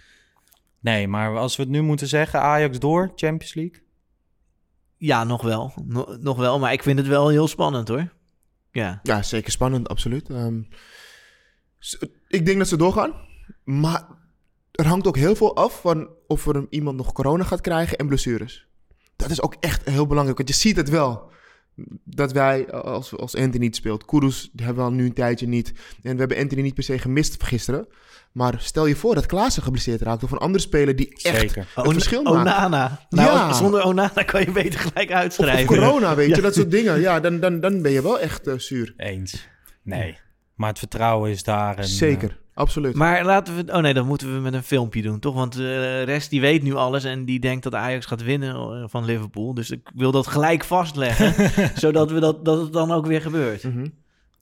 [0.85, 3.83] Nee, maar als we het nu moeten zeggen, Ajax door, Champions League.
[4.97, 5.73] Ja, nog wel.
[5.85, 6.59] No- nog wel.
[6.59, 8.12] Maar ik vind het wel heel spannend hoor.
[8.70, 9.01] Ja.
[9.03, 10.31] ja, zeker spannend, absoluut.
[10.31, 10.62] Ehm,
[12.29, 13.14] ik denk dat ze doorgaan.
[13.64, 14.07] Maar
[14.70, 18.07] er hangt ook heel veel af van of er iemand nog corona gaat krijgen en
[18.07, 18.66] blessures.
[19.16, 21.33] Dat is ook echt heel belangrijk, want je ziet het wel.
[22.05, 25.69] Dat wij, als, als Anthony niet speelt, Kudus hebben we al nu een tijdje niet.
[26.03, 27.87] En we hebben Anthony niet per se gemist gisteren.
[28.33, 31.67] Maar stel je voor dat Klaassen geblesseerd raakt of een andere speler die echt Zeker.
[31.75, 32.37] het verschil maakt.
[32.37, 33.01] Onana.
[33.11, 33.53] Nou, Ja.
[33.53, 35.67] zonder Onana kan je beter gelijk Of, of uitschrijven.
[35.67, 36.37] corona, weet Ja.
[36.37, 37.01] je, dat soort dingen.
[37.01, 38.95] Ja, dan, dan, dan ben je wel echt eh, zuur.
[38.97, 39.49] Eens.
[39.83, 40.19] Nee.
[40.55, 41.79] Maar het vertrouwen is daar.
[41.79, 42.95] En, Zeker, absoluut.
[42.95, 43.73] Maar laten we...
[43.73, 45.35] Oh nee, dan moeten we met een filmpje doen, toch?
[45.35, 48.55] Want eh, de rest die weet nu alles en die denkt dat Ajax gaat winnen
[48.55, 49.55] eh, van Liverpool.
[49.55, 51.51] Dus ik wil dat gelijk vastleggen,
[51.85, 53.62] zodat we dat, dat het dan ook weer gebeurt.
[53.62, 53.87] Mhm.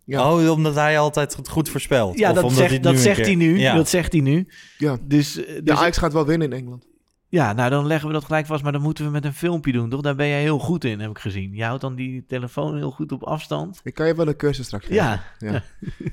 [0.04, 0.32] Ja.
[0.32, 2.18] Oh, omdat hij altijd het goed voorspelt.
[2.18, 3.58] Ja, Of dat omdat zegt, het dat zegt hij nu.
[3.58, 3.74] Ja.
[3.74, 4.48] Dat zegt hij nu.
[4.78, 4.96] Ja.
[5.02, 6.86] Dus, eh, Ja, dus Ajax gaat wel winnen in Engeland.
[7.32, 8.62] Ja, nou dan leggen we dat gelijk vast.
[8.62, 10.00] Maar dan moeten we met een filmpje doen, toch?
[10.00, 11.54] Daar ben jij heel goed in, heb ik gezien.
[11.54, 13.80] Je houdt dan die telefoon heel goed op afstand.
[13.84, 15.02] Ik kan je wel een cursus straks geven.
[15.04, 15.62] Ja, Ja.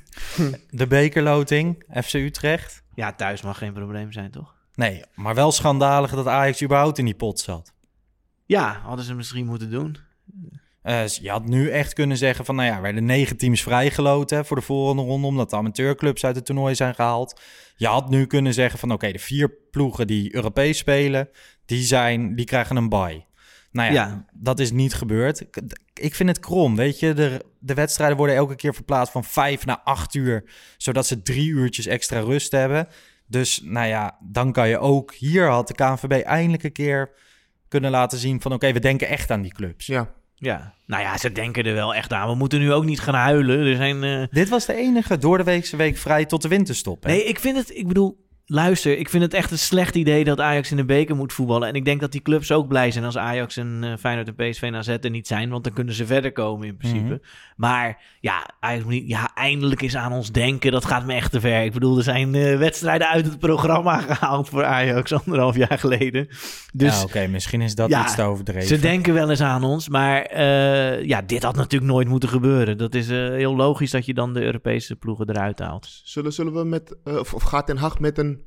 [0.79, 2.83] De bekerloting, FC Utrecht.
[2.95, 4.55] ja, thuis mag geen probleem zijn, toch?
[4.75, 7.73] Nee, maar wel schandalig dat Ajax überhaupt in die pot zat.
[8.45, 9.97] Ja, hadden ze misschien moeten doen.
[10.89, 14.45] Eh, je had nu echt kunnen zeggen van, nou ja, er werden negen teams vrijgeloten
[14.45, 17.41] voor de volgende ronde, omdat de amateurclubs uit het toernooi zijn gehaald.
[17.75, 21.29] Je had nu kunnen zeggen van, oké, de vier ploegen die Europees spelen,
[21.65, 23.25] die, zijn, die krijgen een bye.
[23.71, 24.25] Nou ja, Ja.
[24.33, 25.39] dat is niet gebeurd.
[25.39, 25.61] Ik,
[25.93, 27.13] ik vind het krom, weet je.
[27.13, 30.43] De, de wedstrijden worden elke keer verplaatst van vijf naar acht uur,
[30.77, 32.87] zodat ze drie uurtjes extra rust hebben.
[33.27, 35.13] Dus nou ja, dan kan je ook...
[35.13, 37.11] Hier had de KNVB eindelijk een keer
[37.67, 38.53] kunnen laten zien van...
[38.53, 39.85] oké, we denken echt aan die clubs.
[39.85, 40.17] Ja.
[40.39, 42.29] Ja, nou ja, ze denken er wel echt aan.
[42.29, 43.59] We moeten nu ook niet gaan huilen.
[43.59, 44.03] Er zijn...
[44.03, 47.03] eh, Dit was de enige door de weekse week vrij tot de winterstop.
[47.03, 47.09] Hè?
[47.09, 47.75] Nee, ik vind het...
[47.77, 48.97] Ik bedoel, luister.
[48.97, 51.67] Ik vind het echt een slecht idee dat Ajax in de beker moet voetballen.
[51.67, 54.35] En ik denk dat die clubs ook blij zijn als Ajax en eh, Feyenoord en
[54.35, 55.49] PSV en AZ er niet zijn.
[55.49, 57.03] Want dan kunnen ze verder komen in principe.
[57.03, 57.17] Mhm.
[57.55, 59.07] Maar ja, Ajax moet niet...
[59.07, 60.71] Ja, eindelijk is aan ons denken.
[60.71, 61.63] Dat gaat me echt te ver.
[61.63, 66.27] Ik bedoel, er zijn eh, wedstrijden uit het programma gehaald voor Ajax anderhalf jaar geleden.
[66.73, 66.97] Dus...
[66.97, 68.67] ja, oké, misschien is dat Ja, iets te overdreven.
[68.67, 72.77] Ze denken wel eens aan ons, maar eh, ja, dit had natuurlijk nooit moeten gebeuren.
[72.77, 76.01] Dat is eh, heel logisch dat je dan de Europese ploegen eruit haalt.
[76.03, 78.38] Zullen, zullen we met, eh, of, of gaat Ten Hag met een,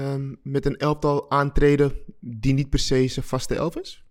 [0.00, 4.02] ehm, met een elftal aantreden die niet per se zijn vaste elf is?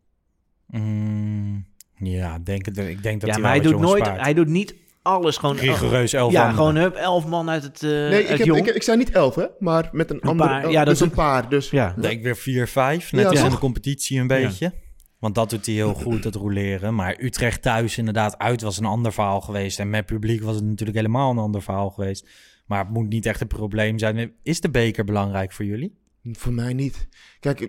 [0.68, 1.66] Mm,
[1.98, 4.22] ja, denk het, ik denk dat ja, hij maar hij doet nooit, spaart.
[4.22, 5.56] hij doet niet alles gewoon.
[5.58, 6.66] Rigoureus elf Ja, anderen.
[6.66, 8.68] gewoon hup, elf man uit het, eh nee, ik, uit heb, jong.
[8.68, 10.50] ik, ik zei niet elf, hè, maar met een, andere.
[10.50, 11.50] paar, elf, ja, dat dus een paar.
[11.50, 11.94] Dus, ja.
[11.96, 14.74] Ik denk weer 4-5, net Ja, als in de competitie een beetje.
[15.20, 16.96] Want dat doet hij heel goed, dat roleren.
[16.96, 19.80] Maar Utrecht thuis inderdaad uit was een ander verhaal geweest.
[19.80, 22.28] En met publiek was het natuurlijk helemaal een ander verhaal geweest.
[22.66, 24.34] Maar het moet niet echt een probleem zijn.
[24.44, 25.98] Is de beker belangrijk voor jullie?
[26.32, 27.08] Voor mij niet.
[27.40, 27.60] Kijk,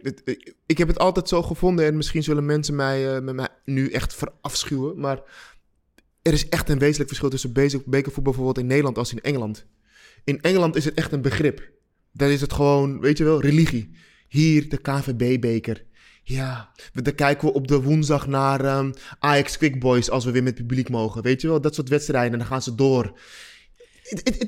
[0.67, 3.91] ik, heb het altijd zo gevonden en misschien zullen mensen mij, eh, met mij nu
[3.91, 4.99] echt verafschuwen.
[5.01, 5.23] Maar
[6.23, 9.67] er is echt een wezenlijk verschil tussen bekervoetbal bijvoorbeeld in Nederland als in Engeland.
[10.25, 11.71] In Engeland is het echt een begrip.
[12.13, 13.91] Daar is het gewoon, weet je wel, religie.
[14.29, 15.85] Hier de KVB-beker.
[16.23, 20.43] Ja, dan kijken we op de woensdag naar ehm, Ajax Quick Boys als we weer
[20.43, 21.23] met publiek mogen.
[21.23, 23.05] Weet je wel, dat soort wedstrijden en dan gaan ze door.
[23.05, 23.21] Het- het-
[23.75, 24.04] het- het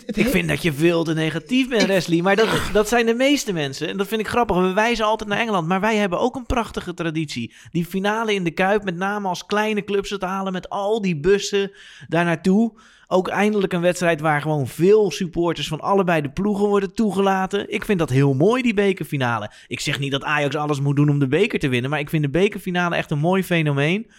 [0.07, 2.22] Ik vind dat je veel te negatief bent, Wesley.
[2.22, 3.88] Maar dat, dat zijn de meeste mensen.
[3.88, 4.57] En dat vind ik grappig.
[4.57, 5.68] We wijzen altijd naar Engeland.
[5.68, 7.55] Maar wij hebben ook een prachtige traditie.
[7.70, 10.52] Die finale in de Kuip, met name als kleine clubs het halen...
[10.52, 11.70] met al die bussen
[12.09, 12.72] daar naartoe.
[13.09, 15.68] Ook eindelijk een wedstrijd waar gewoon veel supporters...
[15.68, 17.72] van allebei de ploegen worden toegelaten.
[17.72, 19.50] Ik vind dat heel mooi, die bekerfinale.
[19.66, 21.90] Ik zeg niet dat Ajax alles moet doen om de beker te winnen...
[21.90, 24.11] maar ik vind de bekerfinale echt een mooi fenomeen.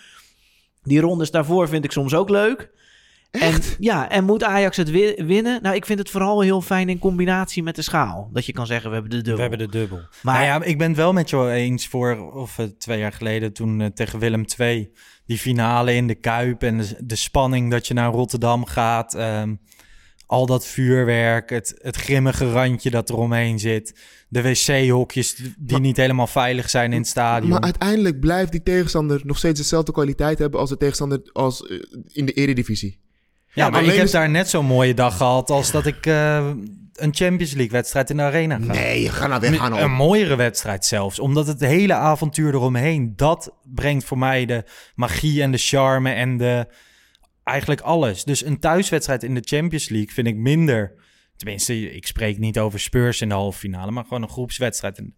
[0.84, 2.76] Die rondes daarvoor vind ik soms ook leuk...
[3.42, 5.62] En, ja, en moet Ajax het wi- winnen?
[5.62, 8.30] Nou, ik vind het vooral heel fijn in combinatie met de schaal.
[8.34, 9.36] Dat je kan zeggen, we hebben de dubbel.
[9.36, 9.98] We hebben de dubbel.
[9.98, 13.12] Maar- Maar ja, ik ben het wel met jou eens voor, of eh, twee jaar
[13.14, 14.90] geleden, toen eh, tegen Willem II,
[15.26, 19.14] die finale in de Kuip en de, de spanning dat je naar Rotterdam gaat.
[19.14, 19.56] ehm,
[20.30, 24.00] al dat vuurwerk, het, het grimmige randje dat eromheen zit.
[24.30, 27.50] De wc-hokjes die Maar- niet helemaal veilig zijn in het stadion.
[27.50, 31.78] Maar uiteindelijk blijft die tegenstander nog steeds dezelfde kwaliteit hebben als de tegenstander als, eh,
[32.08, 33.00] in de eredivisie.
[33.58, 36.52] Ja, maar ik heb is- daar net zo'n mooie dag gehad als dat ik eh,
[36.94, 38.72] een Champions League wedstrijd in de arena ga.
[38.74, 41.20] Nee, ga nou weg, ga nou Een mooiere wedstrijd zelfs.
[41.20, 44.64] Omdat het hele avontuur eromheen, dat brengt voor mij de
[44.96, 46.68] magie en de charme en de
[47.44, 48.24] eigenlijk alles.
[48.24, 50.94] Dus een thuiswedstrijd in de Champions League vind ik minder.
[51.36, 55.16] Tenminste, ik spreek niet over Spurs in de halve finale, maar gewoon een groepswedstrijd in,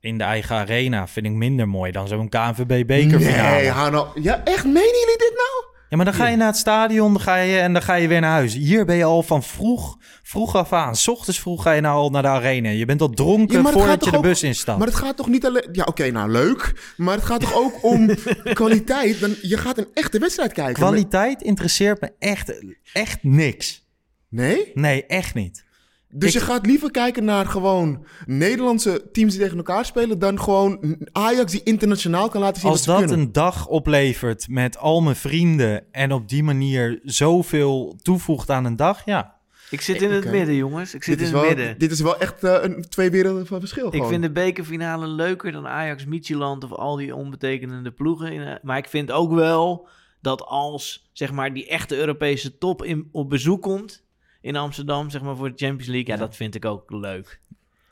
[0.00, 3.56] in de eigen arena vind ik minder mooi dan zo'n KNVB bekerfinale.
[3.56, 4.22] Nee, nou...
[4.22, 4.64] Ja, echt?
[4.64, 5.47] Menen jullie dit nou?
[5.88, 8.08] Ja, maar dan ga je naar het stadion dan ga je, en dan ga je
[8.08, 8.54] weer naar huis.
[8.54, 10.96] Hier ben je al van vroeg, vroeg af aan.
[10.96, 12.68] S ochtends vroeg ga je nou al naar de arena.
[12.70, 14.78] Je bent al dronken Ja, voordat je de ook- bus instapt.
[14.78, 15.68] Maar het gaat toch niet alleen...
[15.72, 16.92] Ja, oké, nou leuk.
[16.96, 18.10] Maar het gaat toch ook om
[18.52, 19.20] kwaliteit?
[19.20, 20.74] Dan, je gaat een echte wedstrijd kijken.
[20.74, 22.52] Kwaliteit interesseert me echt,
[22.92, 23.86] echt niks.
[24.28, 24.70] Nee?
[24.74, 25.64] Nee, echt niet.
[26.10, 30.18] Dus Ik- je gaat liever kijken naar gewoon Nederlandse teams die tegen elkaar spelen...
[30.18, 33.26] dan gewoon Ajax die internationaal kan laten zien Als wat ze dat kunnen.
[33.26, 38.76] een dag oplevert met al mijn vrienden en op die manier zoveel toevoegt aan een
[38.76, 39.36] dag, ja.
[39.70, 40.94] Ik zit in het midden, jongens.
[40.94, 41.78] Ik zit Dit is, in het wel, midden.
[41.78, 44.08] dit is wel echt eh, een twee werelden van verschil Ik gewoon.
[44.08, 48.32] vind de bekerfinale leuker dan Ajax, Midtjylland of al die onbetekenende ploegen.
[48.32, 49.88] In, eh, Maar ik vind ook wel
[50.20, 54.06] dat als zeg maar, die echte Europese top in, op bezoek komt
[54.48, 57.40] in Amsterdam, zeg maar voor de Champions League, ja, dat vind ik ook leuk.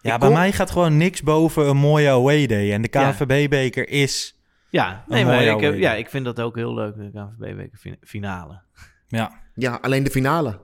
[0.01, 2.73] Ja, Ik bij kom- mij gaat gewoon niks boven een mooie away day.
[2.73, 3.11] En de Ja.
[3.11, 4.39] KNVB-beker is...
[4.71, 7.11] Ja, nee, Een maar mooie ik, heb- ja, ik vind dat ook heel leuk, de
[7.13, 8.61] KNVB-bekerfinale.
[9.09, 10.59] Ja, Ja, alleen de finale.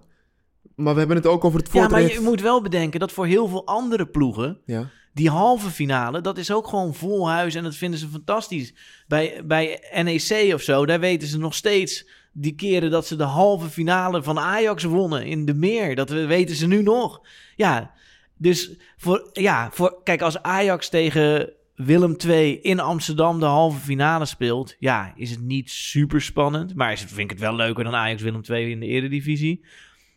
[0.77, 3.27] Maar we hebben het ook over het Ja, maar je moet wel bedenken dat voor
[3.27, 4.89] heel veel andere ploegen Ja.
[5.15, 8.75] die halve finale, dat is ook gewoon vol huis en dat vinden ze fantastisch.
[9.07, 13.23] Bij, bij NEC of zo, daar weten ze nog steeds die keren dat ze de
[13.25, 15.95] halve finale van Ajax wonnen in de meer.
[15.95, 17.21] Dat we- weten ze nu nog.
[17.57, 17.91] Ja,
[18.37, 24.25] dus voor, ja, voor, kijk, als Ajax tegen Willem II in Amsterdam de halve finale
[24.25, 26.75] speelt, ja, is het niet super spannend.
[26.75, 29.65] Maar is het, vind ik het wel leuker dan Ajax Willem II in de Eredivisie.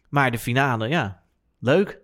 [0.10, 1.22] Maar de finale, ja,
[1.60, 2.00] leuk.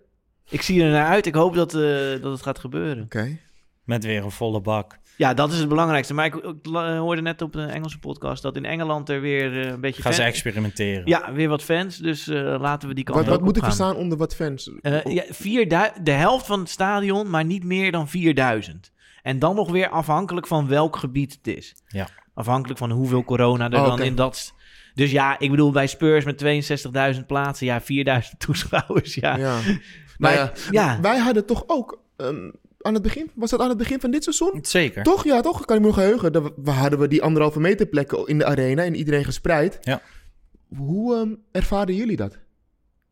[0.50, 1.26] Ik zie er naar uit.
[1.26, 1.80] Ik hoop dat, eh,
[2.22, 3.04] dat het gaat gebeuren.
[3.04, 3.38] Oké.
[3.84, 4.98] Met weer een volle bak.
[5.16, 6.14] Ja, dat is het belangrijkste.
[6.14, 9.60] Maar ik, ik la- hoorde net op de Engelse podcast dat in Engeland er weer
[9.60, 11.02] eh, een beetje Gaan ze experimenteren.
[11.04, 11.96] Ja, weer wat fans.
[11.96, 14.70] Dus eh, laten we die kant Wat, wat moet ik verstaan onder wat fans?
[14.80, 18.92] Eh, ja, 4000 de helft van het stadion, maar niet meer dan 4000.
[19.22, 21.74] En dan nog weer afhankelijk van welk gebied het is.
[21.86, 22.08] Ja.
[22.34, 24.54] Afhankelijk van hoeveel corona er Oh, dan in dat...
[24.94, 26.44] Dus ja, ik bedoel bij Spurs met
[27.16, 29.36] 62.000 plaatsen, ja, 4000 toeschouwers, ja.
[29.36, 29.58] Ja.
[30.18, 32.50] Maar Nou ja, Wij hadden toch ook ehm,
[32.82, 34.58] aan het begin, was dat aan het begin van dit seizoen?
[34.62, 35.02] Zeker.
[35.02, 35.24] Toch?
[35.24, 35.64] Ja, toch?
[35.64, 36.32] Kan ik me nog heugen.
[36.32, 39.78] Dat we, hadden we die anderhalve meter plekken in de arena en iedereen gespreid.
[39.82, 40.02] Ja.
[40.76, 42.38] Hoe ehm ervaren jullie dat?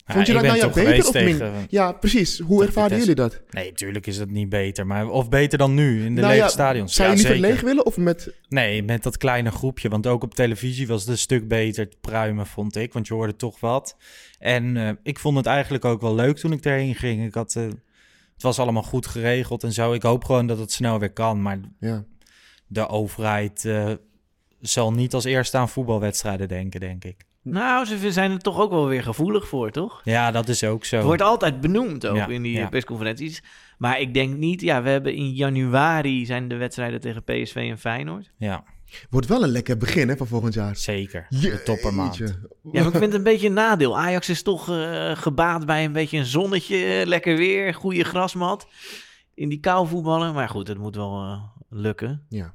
[0.07, 1.53] Ja, Vond je dat nou ja, beter of tegen...
[1.53, 1.67] min?
[1.69, 2.39] Ja, precies.
[2.39, 3.41] Hoe ervaren jullie dat?
[3.51, 4.87] Nee, tuurlijk is dat niet beter.
[4.87, 6.95] Maar, of beter dan nu, in de Nou lege ja, stadions.
[6.95, 7.51] Zou Ja, je liever zeker.
[7.51, 8.35] leeg willen of met...
[8.49, 9.89] Nee, met dat kleine groepje.
[9.89, 12.93] Want ook op televisie was het een stuk beter te pruimen, vond ik.
[12.93, 13.97] Want je hoorde toch wat.
[14.39, 17.25] En eh, ik vond het eigenlijk ook wel leuk toen ik erheen ging.
[17.27, 17.67] Ik had, eh,
[18.41, 19.93] het was allemaal goed geregeld en zo.
[19.93, 21.43] Ik hoop gewoon dat het snel weer kan.
[21.43, 22.05] Maar Ja.
[22.67, 23.91] de overheid eh,
[24.61, 27.25] zal niet als eerste aan voetbalwedstrijden denken, denk ik.
[27.43, 30.01] nou, ze zijn er toch ook wel weer gevoelig voor, toch?
[30.05, 30.97] Ja, dat is ook zo.
[30.97, 32.69] Het wordt altijd benoemd ook Ja, in die ja.
[32.69, 33.43] persconferenties.
[33.79, 37.79] Maar ik denk niet, ja, we hebben in januari zijn de wedstrijden tegen PSV en
[37.79, 38.31] Feyenoord.
[38.37, 38.65] Ja,
[39.11, 40.77] Wordt wel een lekker begin hè, van volgend jaar.
[40.77, 41.27] zeker.
[41.29, 42.17] De toppermaand.
[42.17, 42.27] Ja,
[42.73, 43.99] maar ik vind het een beetje een nadeel.
[43.99, 48.67] Ajax is toch eh, gebaat bij een beetje een zonnetje, eh, lekker weer, goede grasmat.
[49.35, 50.35] In die kou voetballen.
[50.35, 52.27] Maar goed, het moet wel eh, lukken.
[52.29, 52.55] Ja.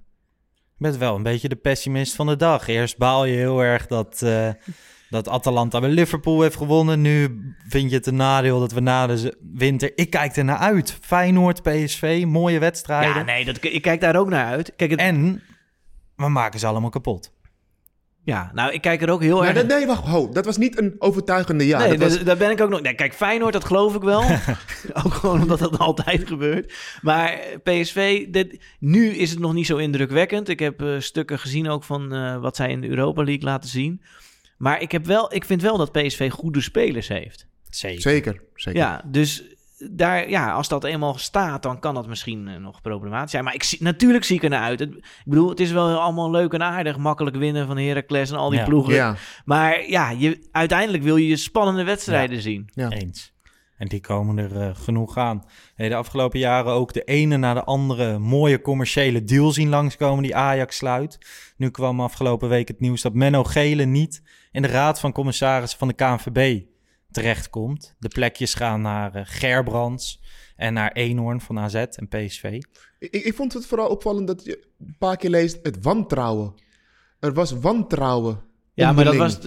[0.78, 2.68] Je bent wel een beetje de pessimist van de dag.
[2.68, 4.50] Eerst baal je heel erg dat, eh,
[5.10, 7.02] dat Atalanta bij Liverpool heeft gewonnen.
[7.02, 9.92] Nu vind je het een nadeel dat we na de winter...
[9.96, 10.98] Ik kijk er naar uit.
[11.02, 13.16] Feyenoord, PSV, mooie wedstrijden.
[13.16, 14.74] Ja, nee, dat, ik kijk daar ook naar uit.
[14.76, 15.42] Kijk, het, En
[16.16, 17.34] we maken ze allemaal kapot.
[18.24, 19.56] ja, nou, ik kijk er ook heel Maar erg...
[19.56, 20.04] dat, nee, wacht.
[20.04, 21.78] Ho, dat was niet een overtuigende ja.
[21.78, 22.82] nee, dat was, daar ben ik ook nog...
[22.82, 24.22] Nee, kijk, Feyenoord, dat geloof ik wel.
[25.04, 26.74] ook gewoon omdat dat altijd gebeurt.
[27.02, 30.50] Maar eh, PSV, dit, nu is het nog niet zo indrukwekkend.
[30.50, 33.70] Ik heb eh, stukken gezien ook van eh, wat zij in de Europa League laten
[33.70, 34.02] zien.
[34.58, 37.48] Maar ik, heb wel, ik vind wel dat PSV goede spelers heeft.
[37.70, 38.02] Zeker.
[38.02, 38.80] Zeker, zeker.
[38.80, 39.55] Ja, dus
[39.92, 43.44] daar, ja, als dat eenmaal staat, dan kan dat misschien eh, nog problematisch zijn.
[43.44, 44.80] Maar ik zie, natuurlijk zie ik er naar uit.
[44.80, 46.98] Het- ik bedoel, het is wel allemaal leuk en aardig.
[46.98, 48.66] Makkelijk winnen van Heracles en al die Ja.
[48.66, 48.94] ploegen.
[48.94, 49.16] Ja.
[49.46, 52.70] Maar ja, je, uiteindelijk wil je spannende wedstrijden zien.
[52.74, 52.90] Ja.
[52.90, 53.34] Eens.
[53.78, 55.44] En die komen er eh, genoeg aan.
[55.76, 60.24] Hey, de afgelopen jaren ook de ene na de andere mooie commerciële deal zien langskomen
[60.24, 61.18] die Ajax sluit.
[61.58, 64.22] Nu kwam afgelopen week het nieuws dat Menno Gele niet
[64.52, 66.62] in de raad van commissarissen van de KNVB
[67.16, 67.96] terechtkomt.
[68.00, 70.22] De plekjes gaan naar eh, Gerbrands
[70.56, 72.62] en naar Eenhoorn van AZ en PSV.
[73.00, 76.54] Ik, ik vond het vooral opvallend dat je een paar keer leest het wantrouwen.
[77.20, 78.40] Er was wantrouwen.
[78.74, 79.40] Ja, maar dat was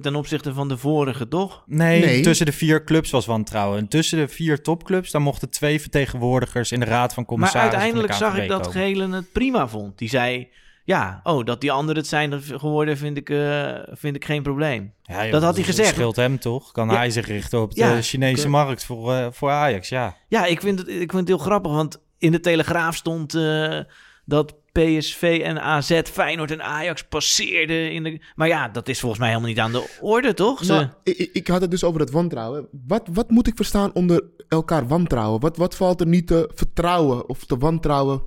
[0.00, 1.64] ten opzichte van de vorige, toch?
[1.66, 2.20] Nee, Nee.
[2.22, 3.78] tussen de vier clubs was wantrouwen.
[3.78, 7.78] En tussen de vier topclubs, daar mochten twee vertegenwoordigers in de raad van Maar commissarissen
[7.80, 8.72] uiteindelijk van de zag ik dat.
[8.72, 9.98] Gelen het prima vond.
[9.98, 10.48] Die zei,
[10.84, 14.92] ja, oh, dat die anderen het zijn geworden, vind ik, eh, vind ik geen probleem.
[15.02, 15.88] Ja, joh, Dat had hij gezegd.
[15.94, 16.72] scheelt hem toch?
[16.72, 16.94] Kan Ja.
[16.96, 19.88] hij zich richten op de Ja, Chinese markt voor, eh, voor Ajax?
[19.88, 20.16] Ja.
[20.28, 23.78] Ja, ik vind, het, ik vind het heel grappig, want in de Telegraaf stond eh,
[24.24, 27.92] dat PSV en AZ, Feyenoord en Ajax passeerden.
[27.92, 28.20] In de...
[28.34, 30.64] Maar ja, dat is volgens mij helemaal niet aan de orde, toch?
[30.64, 32.68] Ze- Nou, ik, ik- ik had het dus over het wantrouwen.
[32.86, 35.40] Wat, wat moet ik verstaan onder elkaar wantrouwen?
[35.40, 38.22] Wat, wat valt er niet te vertrouwen of te wantrouwen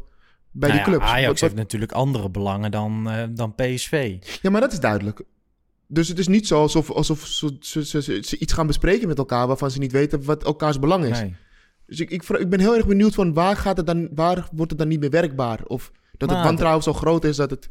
[0.60, 1.12] bij Nou die ja, clubs?
[1.12, 4.18] Ajax Wat- heeft natuurlijk andere belangen dan, eh, dan PSV.
[4.42, 5.22] Ja, maar dat is duidelijk.
[5.88, 9.08] Dus het is niet zo alsof, alsof ze, ze, ze, ze- ze iets gaan bespreken
[9.08, 11.20] met elkaar waarvan ze niet weten wat elkaars belang is.
[11.20, 11.36] Nee.
[11.86, 14.80] Dus ik, ik, ben heel erg benieuwd van waar, gaat het dan, waar wordt het
[14.80, 15.64] dan niet meer werkbaar?
[15.66, 17.70] Of dat het Nou, wantrouwen zo groot is dat het...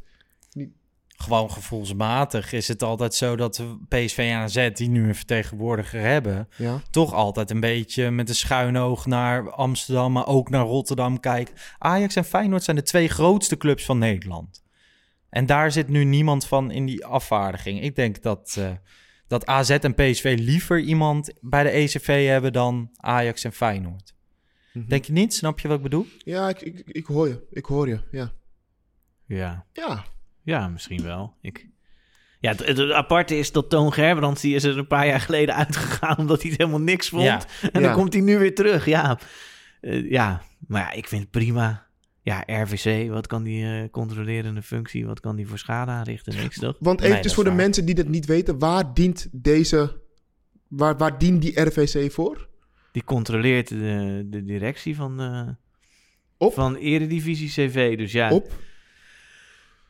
[1.17, 6.49] Gewoon gevoelsmatig is het altijd zo dat PSV en AZ, die nu een vertegenwoordiger hebben,
[6.57, 11.21] Ja, toch altijd een beetje met een schuin oog naar Amsterdam, maar ook naar Rotterdam
[11.21, 11.75] kijkt.
[11.79, 14.63] Ajax en Feyenoord zijn de twee grootste clubs van Nederland.
[15.31, 17.83] En daar zit nu niemand van in die afvaardiging.
[17.83, 18.71] Ik denk dat, eh,
[19.27, 24.15] dat AZ en PSV liever iemand bij de ECV hebben dan Ajax en Feyenoord.
[24.73, 24.89] Mhm.
[24.89, 25.35] Denk je niet?
[25.35, 26.07] Snap je wat ik bedoel?
[26.19, 27.47] ja ik, ik, ik hoor je.
[27.51, 28.33] Ik hoor je, ja.
[29.27, 29.67] ja.
[29.73, 30.05] Ja,
[30.47, 31.35] Ja, misschien wel.
[31.41, 31.69] Ik...
[32.41, 35.55] Ja, het, het aparte is dat Toon Gerbrands, die is er een paar jaar geleden
[35.65, 37.23] uitgegaan omdat hij het helemaal niks vond.
[37.25, 37.41] Ja.
[37.73, 37.87] En Ja.
[37.87, 39.19] dan komt hij nu weer terug, ja.
[39.81, 41.87] Eh, ja, maar ja, ik vind het prima.
[42.23, 46.37] Ja, RVC, wat kan die eh, controlerende functie, wat kan die voor schade aanrichten?
[46.37, 46.77] Niks, toch?
[46.81, 47.59] want Nee, eventjes dat is voor de waar.
[47.59, 50.01] mensen die dat niet weten, waar dient deze...
[50.69, 52.49] Waar, waar dient die RVC voor?
[52.93, 55.49] Die controleert de, de directie van, eh
[56.39, 56.53] Op?
[56.55, 57.97] van Eredivisie CV.
[57.97, 58.53] Dus ja, Op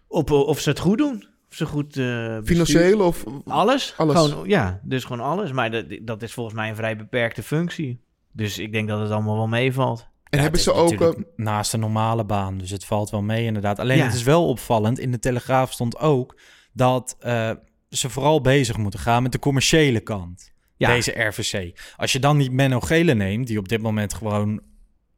[0.09, 1.27] op, of ze het goed doen.
[1.51, 3.25] Of ze goed eh, bestuur- financieel of...
[3.45, 3.95] Alles?
[3.97, 4.17] Alles.
[4.17, 5.53] Gewoon, ja, dus gewoon alles.
[5.53, 8.01] Maar dat, dat is volgens mij een vrij beperkte functie.
[8.33, 10.01] Dus ik denk dat het allemaal wel meevalt.
[10.01, 10.93] En Ja, hebben ze ook...
[11.01, 13.79] eh, naast een normale baan, dus het valt wel mee inderdaad.
[13.79, 14.05] Alleen Ja.
[14.05, 16.39] het is wel opvallend, in de Telegraaf stond ook
[16.73, 17.51] dat eh,
[17.91, 20.53] ze vooral bezig moeten gaan met de commerciële kant.
[20.77, 20.89] Ja.
[20.93, 21.81] Deze RVC.
[21.97, 24.61] Als je dan niet Menno Gele neemt, die op dit moment gewoon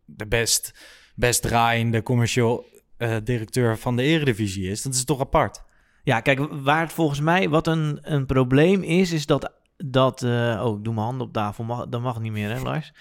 [0.05, 0.73] de best,
[1.15, 2.67] best draaiende commercieel
[2.99, 5.63] eh, directeur van de eredivisie is, dat is toch apart.
[6.03, 9.53] Ja, kijk, waar het volgens mij wat een, een probleem is, is dat...
[9.77, 11.65] dat eh, oh, ik doe mijn handen op tafel.
[11.65, 12.93] Mag, dat mag niet meer, hè, Lars?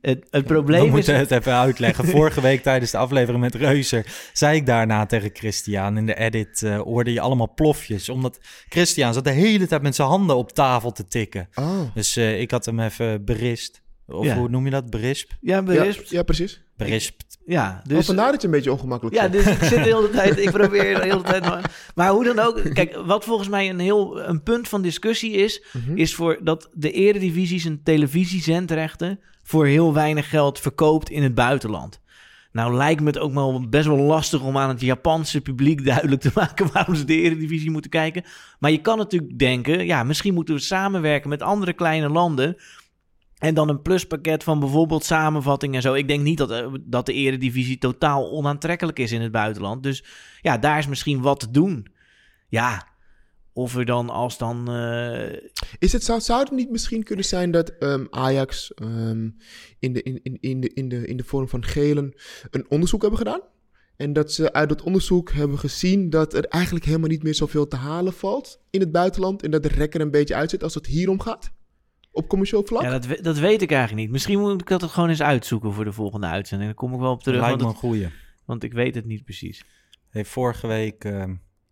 [0.00, 0.92] Het, het probleem We is...
[0.92, 2.04] moeten het even uitleggen.
[2.18, 5.96] Vorige week tijdens de aflevering met Reuzer zei ik daarna tegen Christian.
[5.96, 8.08] In de edit eh hoorde je allemaal plofjes.
[8.08, 11.48] Omdat Christian zat de hele tijd met zijn handen op tafel te tikken.
[11.54, 11.80] oh.
[11.94, 13.82] Dus eh, ik had hem even berist.
[14.08, 14.36] Of Ja.
[14.36, 14.90] hoe noem je dat?
[14.90, 15.30] Berisp?
[15.40, 16.10] Ja, ja, berispt.
[16.10, 16.62] ja, precies.
[16.76, 17.38] Berispt.
[17.46, 18.06] Ja, Dus, dus...
[18.06, 19.32] vandaar dat je een beetje ongemakkelijk Ja, zit.
[19.32, 21.70] dus ik zit de hele tijd, ik probeer de hele tijd maar...
[21.94, 25.62] Maar hoe dan ook, kijk, wat volgens mij een heel een punt van discussie is...
[25.72, 25.96] Mhm.
[25.96, 29.20] is voor dat de eredivisie zijn televisiezendrechten...
[29.42, 32.00] voor heel weinig geld verkoopt in het buitenland.
[32.52, 36.20] Nou lijkt me het ook wel best wel lastig om aan het Japanse publiek duidelijk
[36.22, 36.72] te maken...
[36.72, 38.24] waarom ze de eredivisie moeten kijken.
[38.58, 42.56] Maar je kan natuurlijk denken, ja, misschien moeten we samenwerken met andere kleine landen...
[43.38, 45.94] En dan een pluspakket van bijvoorbeeld samenvatting en zo.
[45.94, 49.82] Ik denk niet dat, eh, dat de eredivisie totaal onaantrekkelijk is in het buitenland.
[49.82, 50.04] Dus
[50.40, 51.86] ja, daar is misschien wat te doen.
[52.48, 52.88] Ja,
[53.52, 54.70] of er dan als dan...
[54.70, 55.40] eh,
[55.78, 59.28] Is het, zou, zou het niet misschien kunnen zijn dat ehm, Ajax ehm,
[59.78, 62.14] in, de, in, in, in, de, in, de, in de vorm van gelen
[62.50, 63.40] een onderzoek hebben gedaan?
[63.96, 67.68] En dat ze uit dat onderzoek hebben gezien dat er eigenlijk helemaal niet meer zoveel
[67.68, 69.42] te halen valt in het buitenland.
[69.42, 71.50] En dat de rek er een beetje uitzit als het hierom gaat?
[72.16, 72.82] Op commercieel vlak?
[72.82, 74.10] ja, dat, dat weet ik eigenlijk niet.
[74.10, 76.70] Misschien moet ik dat het gewoon eens uitzoeken voor de volgende uitzending.
[76.70, 78.08] Daar kom ik wel op terug, Lijkt want, me een goeie.
[78.44, 79.64] want ik weet het niet precies.
[80.10, 81.24] Hey, vorige week eh,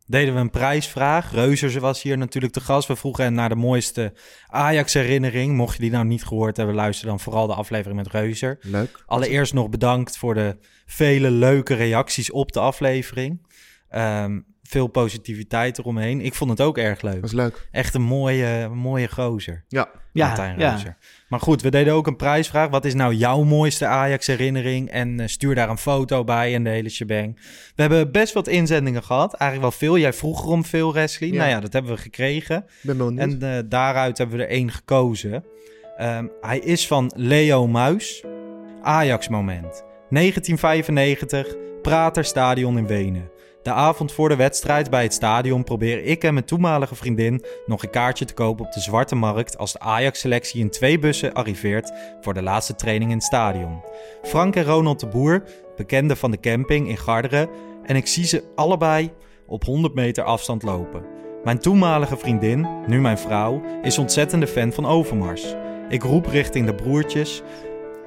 [0.07, 1.33] deden we een prijsvraag.
[1.33, 2.89] Reuzer was hier natuurlijk te gast.
[2.89, 4.13] We vroegen hem naar de mooiste
[4.47, 5.57] Ajax-herinnering.
[5.57, 8.59] Mocht je die nou niet gehoord hebben, luister dan vooral de aflevering met Reuzer.
[8.63, 9.03] Leuk.
[9.07, 13.47] Allereerst nog bedankt voor de vele leuke reacties op de aflevering.
[13.89, 14.41] Ehm,
[14.75, 16.21] veel positiviteit eromheen.
[16.21, 17.21] Ik vond het ook erg leuk.
[17.21, 17.69] was leuk.
[17.71, 19.65] Echt een mooie, mooie gozer.
[19.69, 19.89] Ja.
[20.13, 20.97] Ja, ja.
[21.29, 22.69] Maar goed, we deden ook een prijsvraag.
[22.69, 24.91] Wat is nou jouw mooiste Ajax-herinnering?
[24.91, 27.37] En eh, stuur daar een foto bij en de hele shebang.
[27.75, 29.35] We hebben best wat inzendingen gehad.
[29.35, 29.99] Eigenlijk wel veel.
[29.99, 31.29] Jij vroeg erom veel, Wesley.
[31.29, 31.37] Ja.
[31.37, 32.65] Nou ja, dat hebben we gekregen.
[32.81, 33.13] Ben wel.
[33.17, 35.45] En eh, daaruit hebben we er één gekozen.
[35.97, 38.25] Ehm, hij is van Leo Muis.
[38.83, 39.85] Ajax-moment.
[40.11, 43.31] 1995, Praterstadion in Wenen.
[43.65, 47.83] De avond voor de wedstrijd bij het stadion probeer ik en mijn toenmalige vriendin nog
[47.83, 51.93] een kaartje te kopen op de Zwarte Markt als de Ajax-selectie in twee bussen arriveert
[52.21, 53.83] voor de laatste training in het stadion.
[54.23, 55.43] Frank en Ronald de Boer,
[55.77, 57.49] bekenden van de camping in Garderen,
[57.83, 59.11] en ik zie ze allebei
[59.47, 61.05] op 100 meter afstand lopen.
[61.45, 65.55] Mijn toenmalige vriendin, nu mijn vrouw, is ontzettende fan van Overmars.
[65.89, 67.43] Ik roep richting de broertjes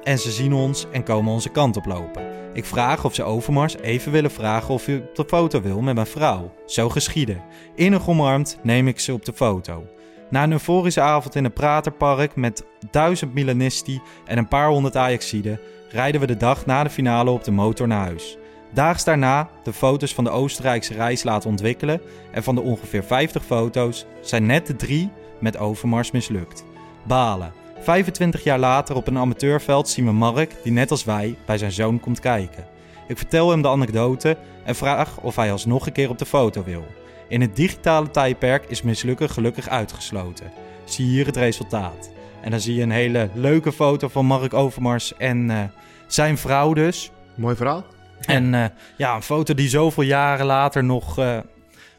[0.08, 2.26] en ze zien ons en komen onze kant op lopen.
[2.52, 5.94] Ik vraag of ze Overmars even willen vragen of hij op de foto wil met
[5.94, 6.52] mijn vrouw.
[6.66, 7.42] Zo geschieden.
[7.74, 9.84] Innig omarmd neem ik ze op de foto.
[10.30, 15.60] Na een euforische avond in een praterpark met duizend Milanisti en een paar honderd Ajaxiden
[15.90, 18.36] rijden we de dag na de finale op de motor naar huis.
[18.72, 22.00] Daags daarna de foto's van de Oostenrijkse reis laten ontwikkelen
[22.32, 26.64] en van de ongeveer 50 foto's zijn net de drie met Overmars mislukt.
[27.06, 27.52] Balen.
[27.80, 31.72] 25 jaar later op een amateurveld zien we Mark, die net als wij bij zijn
[31.72, 32.66] zoon komt kijken.
[33.08, 36.64] Ik vertel hem de anekdote en vraag of hij alsnog een keer op de foto
[36.64, 36.84] wil.
[37.28, 40.52] In het digitale tijdperk is mislukken gelukkig uitgesloten.
[40.84, 42.10] Zie hier het resultaat.
[42.40, 45.58] En dan zie je een hele leuke foto van Mark Overmars en eh,
[46.06, 47.10] zijn vrouw dus.
[47.34, 47.84] Mooi verhaal.
[48.20, 48.64] En eh,
[48.96, 51.38] ja, een foto die zoveel jaren later nog eh,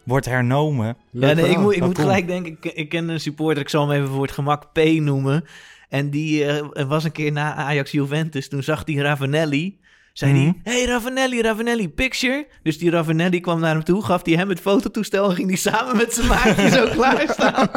[0.10, 0.98] wordt hernomen.
[1.12, 3.70] Leuk ja, nee, ik moet, ik moet gelijk denken, ik, ik ken een supporter, ik
[3.70, 5.46] zal hem even voor het gemak P noemen.
[5.90, 9.80] En die eh, was een keer na Ajax Juventus, toen zag hij Ravanelli.
[10.14, 12.48] Zei hij, hey Ravanelli, Ravanelli, picture.
[12.64, 15.30] Dus die Ravanelli kwam naar hem toe, gaf hij hem het fototoestel...
[15.30, 17.70] en ging hij samen met zijn maatje zo klaarstaan.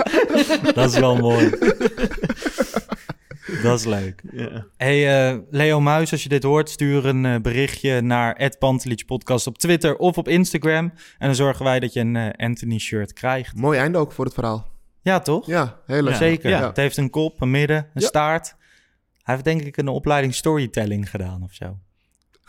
[0.75, 1.51] Dat is wel mooi.
[3.63, 4.23] Dat is leuk.
[4.33, 4.67] Ja.
[4.77, 8.51] Hey eh, Leo Muis, als je dit hoort, stuur een eh, berichtje naar
[9.07, 10.93] Podcast op Twitter of op Instagram.
[11.19, 13.57] En dan zorgen wij dat je een eh, Anthony shirt krijgt.
[13.57, 14.71] Mooi einde ook voor het verhaal.
[15.01, 15.47] Ja, toch?
[15.47, 16.15] Ja, heel leuk.
[16.15, 16.51] Zeker.
[16.51, 16.67] Ja.
[16.67, 18.55] Het heeft een kop, een midden, een staart.
[19.23, 21.79] Hij heeft denk ik een opleiding storytelling gedaan of zo.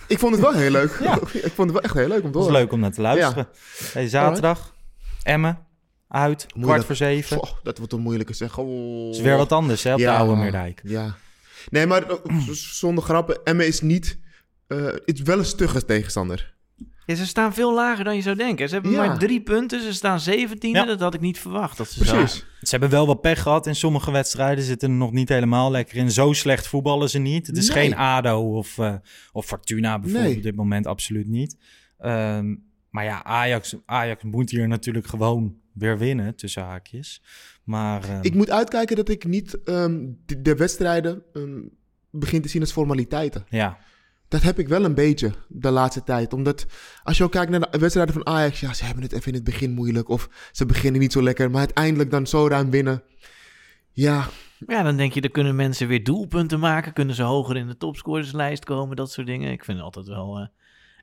[0.08, 1.00] Ik vond het wel heel leuk.
[1.02, 1.14] Ja.
[1.48, 2.62] ik vond het wel echt heel leuk om te Dat is horen.
[2.62, 3.48] leuk om naar te luisteren.
[3.94, 4.76] Hey, zaterdag,
[5.24, 5.60] Emmen,
[6.14, 7.38] uit, kwart voor zeven.
[7.38, 8.58] Goh, dat wordt een moeilijke zeg.
[8.58, 9.06] Oh.
[9.08, 10.82] Het is weer wat anders hè, op de oude Meerdijk.
[10.84, 11.16] Ja.
[11.70, 12.04] Nee, maar
[12.52, 13.40] z- zonder grappen.
[13.44, 14.20] Emmen is niet...
[14.68, 16.52] eh, het is wel een stugge tegenstander.
[17.06, 18.68] Ja, ze staan veel lager dan je zou denken.
[18.68, 19.06] Ze hebben Ja.
[19.06, 19.82] maar drie punten.
[19.82, 20.80] Ze staan zeventiende.
[20.80, 20.86] Ja.
[20.86, 21.78] Dat had ik niet verwacht.
[21.78, 22.46] Dat ze zo- Precies.
[22.62, 24.64] Ze hebben wel wat pech gehad in sommige wedstrijden.
[24.64, 26.12] Zitten er nog niet helemaal lekker in.
[26.12, 27.48] Zo slecht voetballen ze niet.
[27.48, 27.78] Het is Nee.
[27.84, 28.94] geen ADO of, eh,
[29.32, 30.38] of Fortuna bijvoorbeeld Nee.
[30.38, 30.88] op dit moment.
[30.88, 31.58] Absoluut niet.
[31.98, 32.56] Ehm,
[32.90, 37.22] maar ja, Ajax, Ajax moet hier natuurlijk gewoon weer winnen, tussen haakjes.
[37.64, 41.62] Maar ehm, Ik moet uitkijken dat ik niet ehm, de, de wedstrijden ehm,
[42.10, 43.46] begin te zien als formaliteiten.
[43.50, 43.78] ja,
[44.28, 46.34] Dat heb ik wel een beetje de laatste tijd.
[46.34, 46.66] Omdat
[47.04, 49.34] als je ook kijkt naar de wedstrijden van Ajax, ja, ze hebben het even in
[49.34, 50.10] het begin moeilijk.
[50.10, 53.04] Of ze beginnen niet zo lekker, maar uiteindelijk dan zo ruim winnen.
[53.92, 54.28] Ja,
[54.68, 56.94] Ja, dan denk je, dan kunnen mensen weer doelpunten maken.
[56.94, 58.96] Kunnen ze hoger in de topscorerslijst komen.
[58.96, 59.52] Dat soort dingen.
[59.52, 60.38] Ik vind het altijd wel...
[60.40, 60.48] eh,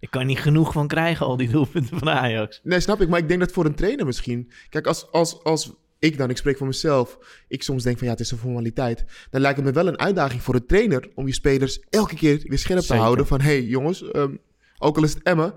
[0.01, 2.61] ik kan niet genoeg van krijgen, al die doelpunten van Ajax.
[2.63, 3.09] nee, snap ik.
[3.09, 4.51] Maar ik denk dat voor een trainer misschien.
[4.69, 7.19] Kijk, als, als, als ik dan, ik spreek voor mezelf.
[7.49, 9.05] Ik soms denk van ja, het is een formaliteit.
[9.31, 11.11] Dan lijkt het me wel een uitdaging voor een trainer.
[11.15, 13.27] om je spelers elke keer weer scherp te houden.
[13.27, 14.35] Van hé hey, jongens, ehm,
[14.79, 15.55] ook al is het Emmen.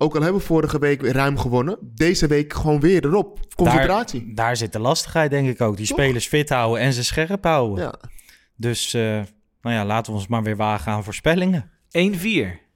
[0.00, 1.78] Ook al hebben we vorige week weer ruim gewonnen.
[1.82, 3.40] Deze week gewoon weer erop.
[3.56, 4.24] Concentratie.
[4.24, 5.76] Daar, daar zit de lastigheid denk ik ook.
[5.76, 5.98] Die Toch?
[5.98, 7.84] spelers fit houden en ze scherp houden.
[7.84, 7.98] ja.
[8.56, 9.02] Dus eh,
[9.62, 11.70] nou ja, laten we ons maar weer wagen aan voorspellingen.
[11.90, 12.67] 1-4.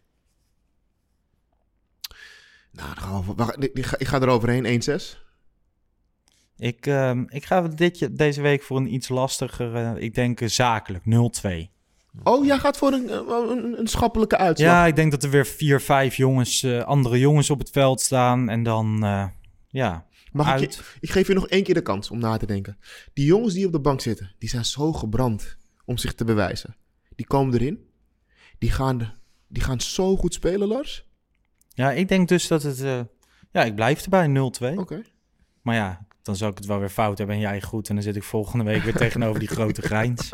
[2.72, 4.82] Nou, dan gaan we, wacht, ik, ik ga, ik ga eroverheen.
[4.82, 5.20] 1-6.
[6.56, 10.48] Ik, ehm, ik ga dit, deze week voor een iets lastiger, eh, ik denk eh,
[10.48, 11.72] zakelijk, 0-2.
[12.22, 13.20] Oh, jij gaat voor een, eh,
[13.50, 14.70] een, een schappelijke uitslag.
[14.70, 18.48] Ja, ik denk dat er weer vier, vijf jongens, andere jongens op het veld staan.
[18.48, 19.26] En dan, eh,
[19.68, 20.74] ja, Mag ik, uit.
[20.74, 22.78] je, ik geef je nog één keer de kans om na te denken.
[23.12, 26.76] Die jongens die op de bank zitten, die zijn zo gebrand om zich te bewijzen.
[27.14, 27.90] Die komen erin.
[28.58, 29.14] Die gaan,
[29.48, 31.06] die gaan zo goed spelen, Lars.
[31.74, 32.80] Ja, ik denk dus dat het...
[32.80, 33.00] eh,
[33.52, 34.28] ja, ik blijf erbij,
[34.74, 34.76] 0-2.
[34.76, 35.02] Oké.
[35.62, 37.88] Maar ja, dan zou ik het wel weer fout hebben en jij goed.
[37.88, 40.30] En dan zit ik volgende week weer tegenover die grote grijns.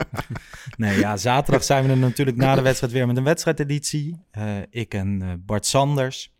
[0.76, 4.24] Nee, ja, zaterdag zijn we er natuurlijk na de wedstrijd weer met een wedstrijdeditie.
[4.30, 6.32] Eh, ik en eh, Bart Sanders.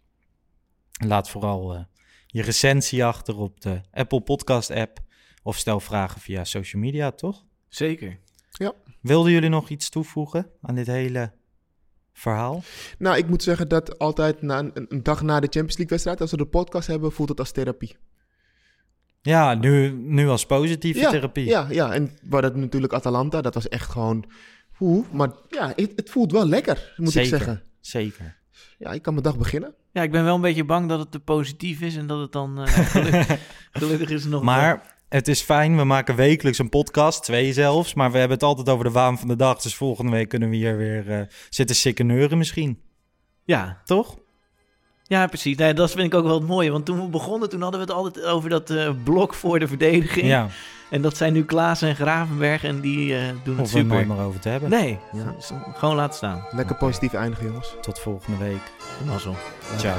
[1.07, 1.87] Laat vooral
[2.27, 4.99] je recensie achter op de Apple Podcast app.
[5.43, 7.45] Of stel vragen via social media, toch?
[7.69, 8.19] Zeker.
[9.01, 11.33] Wilden jullie nog iets toevoegen aan dit hele
[12.19, 12.63] verhaal?
[12.99, 16.21] Nou, ik moet zeggen dat altijd na een, een dag na de Champions League wedstrijd,
[16.21, 17.97] als we de podcast hebben, voelt het als therapie.
[19.23, 21.47] Ja, nu, nu als positieve ja, therapie.
[21.47, 24.25] Ja, ja, en we hadden natuurlijk Atalanta, dat was echt gewoon...
[24.81, 27.33] Oeh, maar ja, het, het voelt wel lekker, moet Zeker.
[27.33, 27.63] ik zeggen.
[27.81, 28.37] Zeker.
[28.79, 29.75] Ja, ik kan mijn dag beginnen.
[29.93, 32.33] Ja, ik ben wel een beetje bang dat het te positief is en dat het
[32.33, 32.59] dan...
[32.61, 33.39] eh, gelukkig,
[33.71, 34.43] gelukkig is het nog...
[34.43, 37.95] Maar het is fijn, we maken wekelijks een podcast, twee zelfs.
[37.95, 39.61] Maar we hebben het altijd over de waan van de dag.
[39.61, 42.81] Dus volgende week kunnen we hier weer eh, zitten sikkeneuren misschien.
[43.45, 44.17] Ja, Toch?
[45.03, 45.57] ja, precies.
[45.57, 46.71] Nee, dat vind ik ook wel het mooie.
[46.71, 49.69] Want toen we begonnen, toen hadden we het altijd over dat eh, blok voor de
[49.69, 50.27] verdediging.
[50.27, 50.49] Ja,
[50.91, 53.85] En dat zijn nu Klaas en Gravenberg en die eh, doen het of we er
[53.85, 54.17] nooit super.
[54.17, 54.71] meer over te hebben.
[54.71, 55.35] Nee, Ja.
[55.75, 56.45] gewoon laten staan.
[56.51, 57.75] Lekker positief eindigen, jongens.
[57.81, 58.73] Tot volgende week.
[59.07, 59.37] Mazzel.
[59.77, 59.97] Ciao.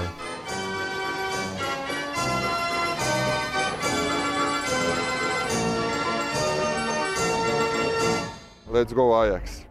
[8.71, 9.65] Let's go Ajax.